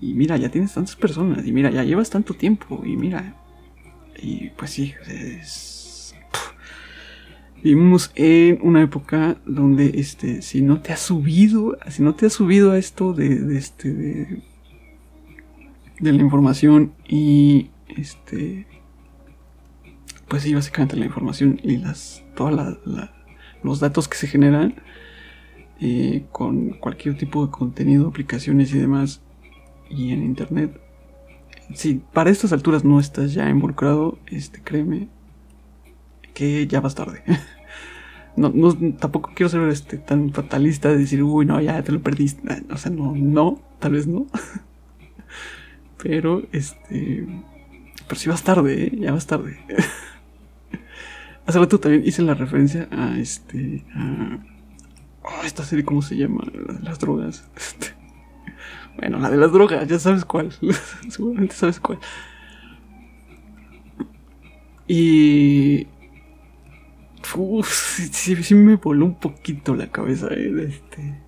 Y 0.00 0.14
mira, 0.14 0.36
ya 0.36 0.48
tienes 0.48 0.72
tantas 0.72 0.96
personas, 0.96 1.46
y 1.46 1.52
mira, 1.52 1.70
ya 1.70 1.82
llevas 1.82 2.08
tanto 2.08 2.32
tiempo, 2.32 2.82
y 2.86 2.96
mira, 2.96 3.34
y 4.22 4.50
pues 4.50 4.70
sí, 4.70 4.94
es... 5.08 5.77
Vivimos 7.62 8.12
en 8.14 8.58
una 8.62 8.82
época 8.82 9.36
donde 9.44 9.92
este, 9.94 10.42
si 10.42 10.62
no 10.62 10.80
te 10.80 10.92
has 10.92 11.00
subido, 11.00 11.76
si 11.88 12.02
no 12.02 12.14
te 12.14 12.26
has 12.26 12.32
subido 12.32 12.72
a 12.72 12.78
esto 12.78 13.12
de, 13.12 13.56
este, 13.56 13.92
de, 13.92 14.42
la 16.00 16.22
información 16.22 16.92
y 17.08 17.70
este, 17.88 18.66
pues 20.28 20.44
sí, 20.44 20.54
básicamente 20.54 20.96
la 20.96 21.06
información 21.06 21.60
y 21.62 21.78
las, 21.78 22.24
todos 22.36 22.78
los 23.62 23.80
datos 23.80 24.06
que 24.06 24.16
se 24.16 24.28
generan 24.28 24.76
eh, 25.80 26.26
con 26.30 26.70
cualquier 26.70 27.18
tipo 27.18 27.44
de 27.44 27.50
contenido, 27.50 28.08
aplicaciones 28.08 28.72
y 28.72 28.78
demás 28.78 29.20
y 29.90 30.12
en 30.12 30.22
internet 30.22 30.80
si 31.74 31.94
para 32.12 32.30
estas 32.30 32.52
alturas 32.52 32.84
no 32.84 32.98
estás 33.00 33.34
ya 33.34 33.48
involucrado, 33.48 34.18
este, 34.26 34.60
créeme 34.62 35.08
que 36.38 36.68
ya 36.68 36.80
vas 36.80 36.94
tarde. 36.94 37.22
No, 38.36 38.52
tampoco 39.00 39.32
quiero 39.34 39.48
ser 39.50 39.68
este, 39.68 39.98
tan 39.98 40.32
fatalista 40.32 40.90
de 40.90 40.98
decir, 40.98 41.24
uy, 41.24 41.44
no, 41.44 41.60
ya 41.60 41.82
te 41.82 41.90
lo 41.90 42.00
perdiste. 42.00 42.40
O 42.70 42.76
sea, 42.76 42.92
no, 42.92 43.12
no, 43.16 43.60
tal 43.80 43.90
vez 43.94 44.06
no. 44.06 44.28
Pero, 46.00 46.44
este. 46.52 47.26
Pero 48.06 48.20
si 48.20 48.28
vas 48.28 48.44
tarde, 48.44 48.84
¿eh? 48.84 48.92
ya 48.96 49.10
vas 49.10 49.26
tarde. 49.26 49.58
Hace 51.46 51.58
rato 51.58 51.80
también 51.80 52.06
hice 52.06 52.22
la 52.22 52.34
referencia 52.34 52.86
a 52.92 53.18
este. 53.18 53.84
a. 53.96 54.38
Oh, 55.24 55.44
esta 55.44 55.64
serie, 55.64 55.84
¿cómo 55.84 56.00
se 56.00 56.16
llama? 56.16 56.44
Las 56.80 57.00
drogas. 57.00 57.44
Este. 57.56 57.88
Bueno, 58.98 59.18
la 59.18 59.30
de 59.30 59.36
las 59.36 59.50
drogas, 59.50 59.88
ya 59.88 59.98
sabes 59.98 60.24
cuál. 60.24 60.52
Seguramente 61.08 61.56
sabes 61.56 61.80
cuál. 61.80 61.98
Y. 64.86 65.88
Uf, 67.36 67.68
sí, 68.12 68.54
me 68.54 68.76
voló 68.76 69.06
un 69.06 69.14
poquito 69.14 69.74
la 69.74 69.88
cabeza. 69.88 70.28
Eh, 70.30 70.68
este, 70.68 71.20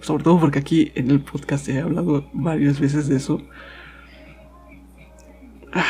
sobre 0.00 0.24
todo 0.24 0.40
porque 0.40 0.58
aquí 0.58 0.92
en 0.94 1.10
el 1.10 1.20
podcast 1.20 1.68
he 1.68 1.80
hablado 1.80 2.28
varias 2.32 2.80
veces 2.80 3.08
de 3.08 3.16
eso. 3.16 3.42
Ah, 5.72 5.84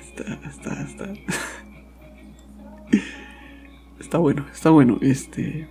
está, 0.00 0.34
está, 0.48 0.82
está. 0.82 1.12
está 4.00 4.18
bueno, 4.18 4.46
está 4.52 4.70
bueno. 4.70 4.98
Este. 5.00 5.68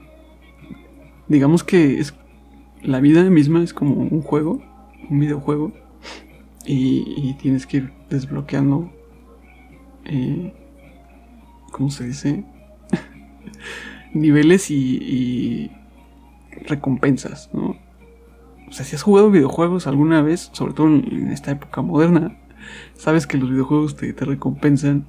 Digamos 1.28 1.64
que 1.64 2.00
es 2.00 2.14
la 2.82 3.00
vida 3.00 3.24
misma 3.24 3.64
es 3.64 3.74
como 3.74 3.96
un 3.96 4.22
juego, 4.22 4.62
un 5.10 5.20
videojuego, 5.20 5.74
y, 6.66 7.34
tienes 7.36 7.66
que 7.66 7.78
ir 7.78 7.94
desbloqueando, 8.10 8.92
eh, 10.06 10.54
¿cómo 11.72 11.90
se 11.90 12.06
dice? 12.06 12.44
Niveles 14.14 14.72
y, 14.72 15.72
recompensas, 16.66 17.50
¿no? 17.54 17.78
O 18.68 18.72
sea, 18.72 18.86
si 18.86 18.96
has 18.96 19.04
jugado 19.04 19.32
videojuegos 19.32 19.88
alguna 19.88 20.22
vez, 20.22 20.50
sobre 20.54 20.74
todo 20.74 20.88
en, 20.88 21.32
esta 21.32 21.52
época 21.52 21.82
moderna, 21.82 22.38
sabes 22.96 23.28
que 23.28 23.38
los 23.38 23.50
videojuegos 23.50 23.96
te, 23.96 24.14
recompensan 24.14 25.08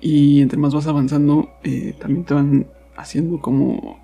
y 0.00 0.40
entre 0.40 0.58
más 0.58 0.74
vas 0.74 0.86
avanzando, 0.86 1.50
eh, 1.64 1.94
también 1.98 2.24
te 2.24 2.34
van 2.34 2.66
haciendo 2.96 3.40
como 3.40 3.98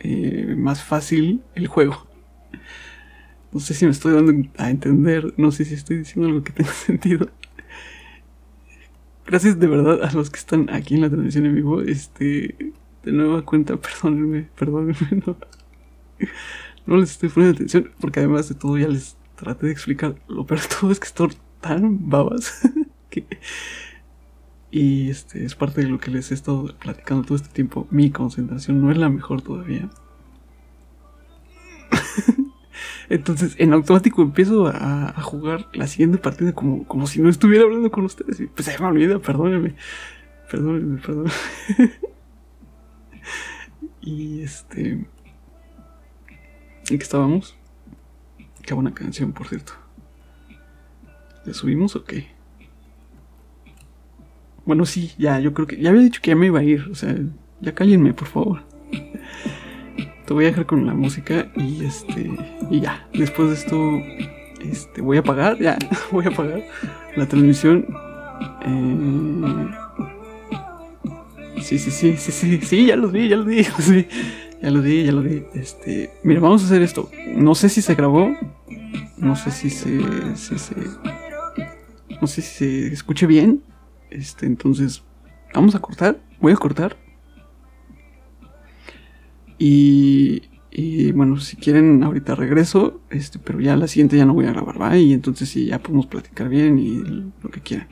eh, 0.00 0.54
más 0.56 0.82
fácil 0.82 1.42
el 1.54 1.66
juego. 1.66 2.06
No 3.52 3.58
sé 3.58 3.74
si 3.74 3.84
me 3.84 3.90
estoy 3.90 4.12
dando 4.12 4.48
a 4.58 4.70
entender, 4.70 5.34
no 5.36 5.50
sé 5.50 5.64
si 5.64 5.74
estoy 5.74 5.98
diciendo 5.98 6.28
algo 6.28 6.44
que 6.44 6.52
tenga 6.52 6.70
sentido. 6.86 7.28
Gracias 9.26 9.58
de 9.58 9.66
verdad 9.66 10.02
a 10.02 10.12
los 10.12 10.30
que 10.30 10.38
están 10.38 10.70
aquí 10.70 10.94
en 10.94 11.02
la 11.02 11.10
transmisión 11.10 11.46
en 11.46 11.54
vivo. 11.54 11.80
Este, 11.82 12.56
de 13.02 13.12
nueva 13.12 13.42
cuenta, 13.42 13.76
perdónenme, 13.80 14.48
perdónenme, 14.58 15.22
no, 16.86 16.96
les 16.96 17.12
estoy 17.12 17.28
poniendo 17.28 17.56
atención 17.56 17.90
porque 18.00 18.20
además 18.20 18.48
de 18.48 18.54
todo 18.54 18.76
ya 18.78 18.88
les 18.88 19.16
traté 19.36 19.66
de 19.66 19.72
explicar. 19.72 20.16
Lo 20.28 20.44
peor 20.46 20.60
de 20.60 20.68
todo 20.68 20.90
es 20.90 21.00
que 21.00 21.06
estoy 21.06 21.30
tan 21.60 22.08
babas 22.08 22.68
que... 23.10 23.26
Y 24.72 25.10
este 25.10 25.44
es 25.44 25.56
parte 25.56 25.80
de 25.80 25.88
lo 25.88 25.98
que 25.98 26.12
les 26.12 26.30
he 26.30 26.34
estado 26.34 26.72
platicando 26.78 27.24
todo 27.24 27.34
este 27.34 27.48
tiempo. 27.48 27.88
Mi 27.90 28.10
concentración 28.10 28.80
no 28.80 28.92
es 28.92 28.98
la 28.98 29.08
mejor 29.08 29.42
todavía. 29.42 29.90
Entonces, 33.10 33.56
en 33.58 33.72
automático 33.72 34.22
empiezo 34.22 34.68
a, 34.68 35.12
jugar 35.20 35.66
la 35.72 35.88
siguiente 35.88 36.16
partida 36.16 36.52
como, 36.54 36.86
como 36.86 37.08
si 37.08 37.20
no 37.20 37.28
estuviera 37.28 37.64
hablando 37.64 37.90
con 37.90 38.04
ustedes. 38.04 38.38
Y 38.38 38.46
pues 38.46 38.66
se 38.66 38.78
me 38.78 38.86
olvida, 38.86 39.18
perdónenme. 39.18 39.74
Perdónenme, 40.48 41.00
perdónenme. 41.00 41.32
y 44.00 44.42
este. 44.42 44.90
¿En 44.90 45.08
qué 46.86 46.94
estábamos? 46.94 47.56
Qué 48.62 48.74
buena 48.74 48.94
canción, 48.94 49.32
por 49.32 49.48
cierto. 49.48 49.72
¿Le 51.44 51.52
subimos 51.52 51.96
o 51.96 52.04
qué? 52.04 52.28
Bueno, 54.64 54.86
sí, 54.86 55.12
ya, 55.18 55.40
yo 55.40 55.52
creo 55.52 55.66
que. 55.66 55.78
Ya 55.78 55.90
había 55.90 56.02
dicho 56.02 56.20
que 56.22 56.30
ya 56.30 56.36
me 56.36 56.46
iba 56.46 56.60
a 56.60 56.64
ir. 56.64 56.88
O 56.92 56.94
sea, 56.94 57.12
ya 57.60 57.74
cállenme, 57.74 58.14
por 58.14 58.28
favor. 58.28 58.62
Te 60.30 60.34
voy 60.34 60.44
a 60.44 60.50
dejar 60.50 60.64
con 60.64 60.86
la 60.86 60.94
música 60.94 61.50
y 61.56 61.84
este. 61.84 62.30
Y 62.70 62.78
ya. 62.78 63.04
Después 63.12 63.48
de 63.48 63.54
esto. 63.56 64.00
Este. 64.64 65.00
Voy 65.00 65.16
a 65.16 65.20
apagar. 65.20 65.58
Ya. 65.58 65.76
Voy 66.12 66.24
a 66.24 66.28
apagar 66.28 66.62
la 67.16 67.26
transmisión. 67.26 67.84
Eh, 68.64 69.70
sí, 71.62 71.80
sí, 71.80 71.90
sí, 71.90 72.16
sí, 72.16 72.30
sí. 72.30 72.60
Sí, 72.62 72.86
ya 72.86 72.94
los 72.94 73.10
vi, 73.10 73.28
ya 73.28 73.38
los 73.38 73.46
vi, 73.46 73.64
ya 73.64 73.72
los 73.76 73.90
vi. 73.90 74.06
Ya 74.62 74.70
lo 74.70 74.82
vi, 74.82 75.04
ya 75.06 75.10
lo 75.10 75.22
vi. 75.22 75.42
Este. 75.52 76.12
Mira, 76.22 76.38
vamos 76.38 76.62
a 76.62 76.66
hacer 76.66 76.82
esto. 76.82 77.10
No 77.34 77.56
sé 77.56 77.68
si 77.68 77.82
se 77.82 77.96
grabó. 77.96 78.32
No 79.16 79.34
sé 79.34 79.50
si 79.50 79.68
se. 79.68 79.98
Si 80.36 80.56
se 80.60 80.76
no 82.20 82.28
sé 82.28 82.40
si 82.42 82.86
se 82.86 82.94
escuche 82.94 83.26
bien. 83.26 83.64
Este, 84.10 84.46
entonces, 84.46 85.02
vamos 85.52 85.74
a 85.74 85.80
cortar. 85.80 86.20
Voy 86.40 86.52
a 86.52 86.56
cortar. 86.56 86.96
Y, 89.62 91.12
bueno, 91.12 91.38
si 91.38 91.56
quieren, 91.56 92.02
ahorita 92.02 92.34
regreso. 92.34 93.02
Este, 93.10 93.38
pero 93.38 93.60
ya 93.60 93.76
la 93.76 93.86
siguiente 93.86 94.16
ya 94.16 94.24
no 94.24 94.32
voy 94.32 94.46
a 94.46 94.52
grabar, 94.52 94.80
¿va? 94.80 94.96
Y 94.96 95.12
entonces 95.12 95.50
sí, 95.50 95.66
ya 95.66 95.78
podemos 95.78 96.06
platicar 96.06 96.48
bien 96.48 96.78
y 96.78 96.98
lo 97.42 97.50
que 97.50 97.60
quieran. 97.60 97.88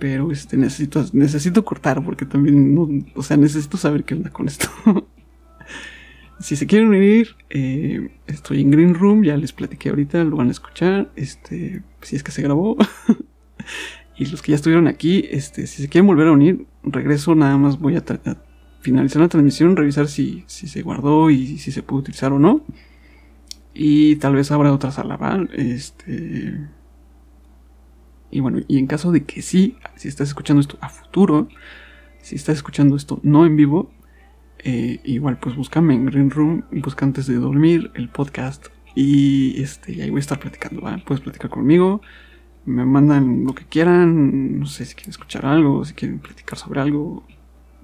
Pero 0.00 0.32
este, 0.32 0.56
necesito, 0.56 1.04
necesito 1.12 1.64
cortar 1.64 2.02
porque 2.02 2.24
también, 2.24 2.74
no, 2.74 2.88
o 3.14 3.22
sea, 3.22 3.36
necesito 3.36 3.76
saber 3.76 4.04
qué 4.04 4.14
onda 4.14 4.30
con 4.30 4.46
esto. 4.48 4.68
si 6.40 6.56
se 6.56 6.66
quieren 6.66 6.88
unir, 6.88 7.36
eh, 7.50 8.10
estoy 8.26 8.62
en 8.62 8.70
Green 8.70 8.94
Room, 8.94 9.24
ya 9.24 9.36
les 9.36 9.52
platiqué 9.52 9.90
ahorita, 9.90 10.24
lo 10.24 10.36
van 10.36 10.48
a 10.48 10.52
escuchar. 10.52 11.10
Este, 11.16 11.82
si 12.00 12.16
es 12.16 12.22
que 12.22 12.32
se 12.32 12.42
grabó. 12.42 12.76
Y 14.18 14.24
los 14.26 14.40
que 14.40 14.52
ya 14.52 14.56
estuvieron 14.56 14.88
aquí, 14.88 15.26
este, 15.30 15.66
si 15.66 15.82
se 15.82 15.88
quieren 15.90 16.06
volver 16.06 16.28
a 16.28 16.32
unir, 16.32 16.66
regreso, 16.82 17.34
nada 17.34 17.58
más 17.58 17.78
voy 17.78 17.96
a, 17.96 18.04
finalizar 18.86 19.20
la 19.20 19.28
transmisión, 19.28 19.74
revisar 19.74 20.06
si, 20.06 20.44
si, 20.46 20.68
se 20.68 20.82
guardó 20.82 21.28
y 21.28 21.58
si 21.58 21.72
se 21.72 21.82
puede 21.82 22.02
utilizar 22.02 22.32
o 22.32 22.38
no. 22.38 22.60
Y 23.74 24.14
tal 24.16 24.36
vez 24.36 24.52
habrá 24.52 24.72
otra 24.72 24.92
sala, 24.92 25.16
¿vale? 25.16 25.48
Este. 25.54 26.68
Y 28.30 28.38
bueno, 28.38 28.60
y 28.68 28.78
en 28.78 28.86
caso 28.86 29.10
de 29.10 29.24
que 29.24 29.42
sí, 29.42 29.76
si 29.96 30.06
estás 30.06 30.28
escuchando 30.28 30.60
esto 30.60 30.78
a 30.80 30.88
futuro, 30.88 31.48
si 32.22 32.36
estás 32.36 32.56
escuchando 32.56 32.94
esto 32.94 33.18
no 33.24 33.44
en 33.44 33.56
vivo, 33.56 33.90
eh, 34.60 35.00
igual 35.04 35.38
pues 35.40 35.56
búscame 35.56 35.94
en 35.94 36.06
Green 36.06 36.30
Room, 36.30 36.64
busca 36.70 37.04
antes 37.04 37.26
de 37.26 37.36
dormir 37.36 37.90
el 37.94 38.08
podcast 38.08 38.66
y 38.94 39.60
este, 39.60 40.00
ahí 40.00 40.10
voy 40.10 40.18
a 40.18 40.20
estar 40.20 40.38
platicando, 40.38 40.80
¿va? 40.80 40.96
Puedes 41.04 41.22
platicar 41.22 41.50
conmigo, 41.50 42.02
me 42.64 42.84
mandan 42.84 43.44
lo 43.44 43.54
que 43.54 43.64
quieran, 43.64 44.60
no 44.60 44.66
sé 44.66 44.84
si 44.84 44.94
quieren 44.94 45.10
escuchar 45.10 45.44
algo, 45.44 45.84
si 45.84 45.94
quieren 45.94 46.20
platicar 46.20 46.58
sobre 46.58 46.80
algo, 46.80 47.24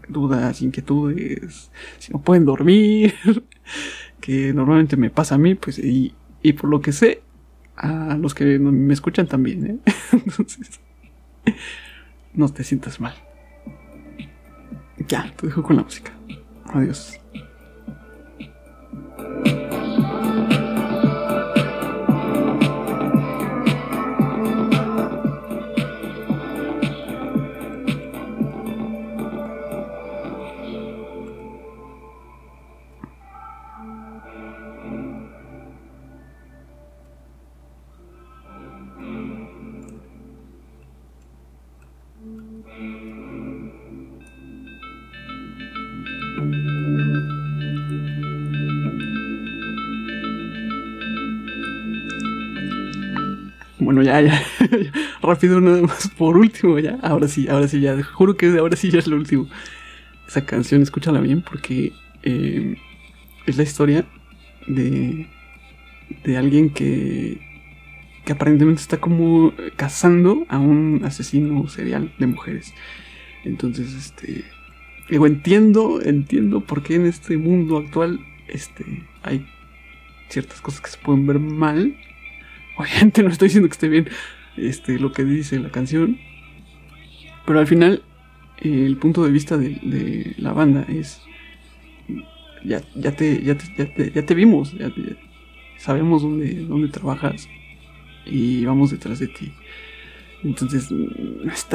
dudas, 0.08 0.62
inquietudes, 0.62 1.70
si 1.98 2.12
no 2.12 2.20
pueden 2.20 2.44
dormir, 2.44 3.14
que 4.20 4.52
normalmente 4.52 4.96
me 4.96 5.10
pasa 5.10 5.36
a 5.36 5.38
mí, 5.38 5.54
pues, 5.54 5.78
y, 5.78 6.14
y 6.42 6.52
por 6.54 6.70
lo 6.70 6.80
que 6.80 6.92
sé, 6.92 7.22
a 7.76 8.16
los 8.16 8.34
que 8.34 8.58
me 8.58 8.94
escuchan 8.94 9.26
también, 9.26 9.66
¿eh? 9.66 9.92
Entonces, 10.12 10.80
no 12.34 12.48
te 12.48 12.64
sientas 12.64 13.00
mal. 13.00 13.14
Ya, 15.08 15.32
te 15.36 15.46
dejo 15.46 15.62
con 15.62 15.76
la 15.76 15.82
música. 15.82 16.12
Adiós. 16.66 17.18
Rápido 55.22 55.60
nada 55.60 55.82
más. 55.82 56.08
Por 56.08 56.36
último, 56.36 56.78
ya. 56.78 56.98
Ahora 57.02 57.28
sí, 57.28 57.48
ahora 57.48 57.68
sí, 57.68 57.80
ya. 57.80 58.02
Juro 58.02 58.36
que 58.36 58.46
ahora 58.58 58.76
sí 58.76 58.90
ya 58.90 58.98
es 58.98 59.06
lo 59.06 59.16
último. 59.16 59.48
Esa 60.26 60.44
canción, 60.44 60.82
escúchala 60.82 61.20
bien 61.20 61.42
porque 61.42 61.92
eh, 62.22 62.76
es 63.46 63.56
la 63.56 63.62
historia 63.62 64.04
de, 64.66 65.28
de 66.24 66.36
alguien 66.36 66.70
que, 66.70 67.40
que 68.24 68.32
aparentemente 68.32 68.82
está 68.82 68.98
como 68.98 69.52
cazando 69.76 70.46
a 70.48 70.58
un 70.58 71.02
asesino 71.04 71.68
serial 71.68 72.12
de 72.18 72.26
mujeres. 72.26 72.72
Entonces, 73.44 73.94
este... 73.94 74.44
Digo, 75.10 75.26
entiendo, 75.26 76.00
entiendo 76.00 76.60
por 76.60 76.82
qué 76.82 76.94
en 76.94 77.06
este 77.06 77.36
mundo 77.36 77.76
actual 77.76 78.20
este, 78.48 79.02
hay 79.22 79.46
ciertas 80.28 80.60
cosas 80.60 80.80
que 80.80 80.90
se 80.90 80.98
pueden 80.98 81.26
ver 81.26 81.38
mal 81.38 81.94
Obviamente 82.76 83.22
no 83.22 83.30
estoy 83.30 83.48
diciendo 83.48 83.68
que 83.68 83.74
esté 83.74 83.88
bien 83.88 84.08
este, 84.56 84.98
lo 84.98 85.12
que 85.12 85.24
dice 85.24 85.58
la 85.58 85.70
canción. 85.70 86.18
Pero 87.46 87.58
al 87.58 87.66
final, 87.66 88.02
el 88.58 88.96
punto 88.96 89.24
de 89.24 89.32
vista 89.32 89.56
de, 89.56 90.34
la 90.38 90.52
banda 90.52 90.86
es. 90.88 91.22
Ya, 92.64 92.80
ya, 92.94 93.10
te, 93.12 93.42
ya, 93.42 93.56
te, 93.56 94.12
ya, 94.14 94.24
te, 94.24 94.34
vimos, 94.36 94.72
ya 94.78 94.92
sabemos 95.78 96.22
dónde, 96.22 96.64
dónde 96.64 96.86
trabajas 96.86 97.48
y 98.24 98.64
vamos 98.64 98.92
detrás 98.92 99.18
de 99.18 99.26
ti. 99.26 99.52
Entonces, 100.44 100.88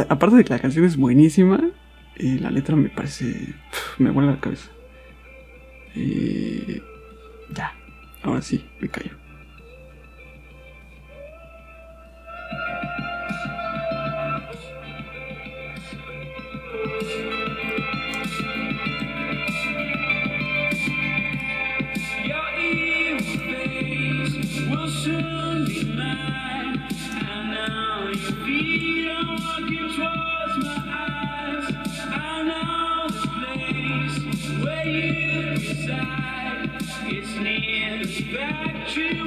aparte 0.07 0.37
de 0.37 0.43
que 0.45 0.53
la 0.53 0.59
canción 0.59 0.85
es 0.85 0.95
buenísima, 0.95 1.71
eh, 2.15 2.37
la 2.39 2.51
letra 2.51 2.77
me 2.77 2.89
parece. 2.89 3.53
me 3.97 4.11
vuela 4.11 4.31
la 4.31 4.39
cabeza. 4.39 4.71
Eh, 5.95 6.81
ya, 7.53 7.73
ahora 8.23 8.41
sí, 8.41 8.65
me 8.79 8.87
callo. 8.87 9.26
You. 38.97 39.26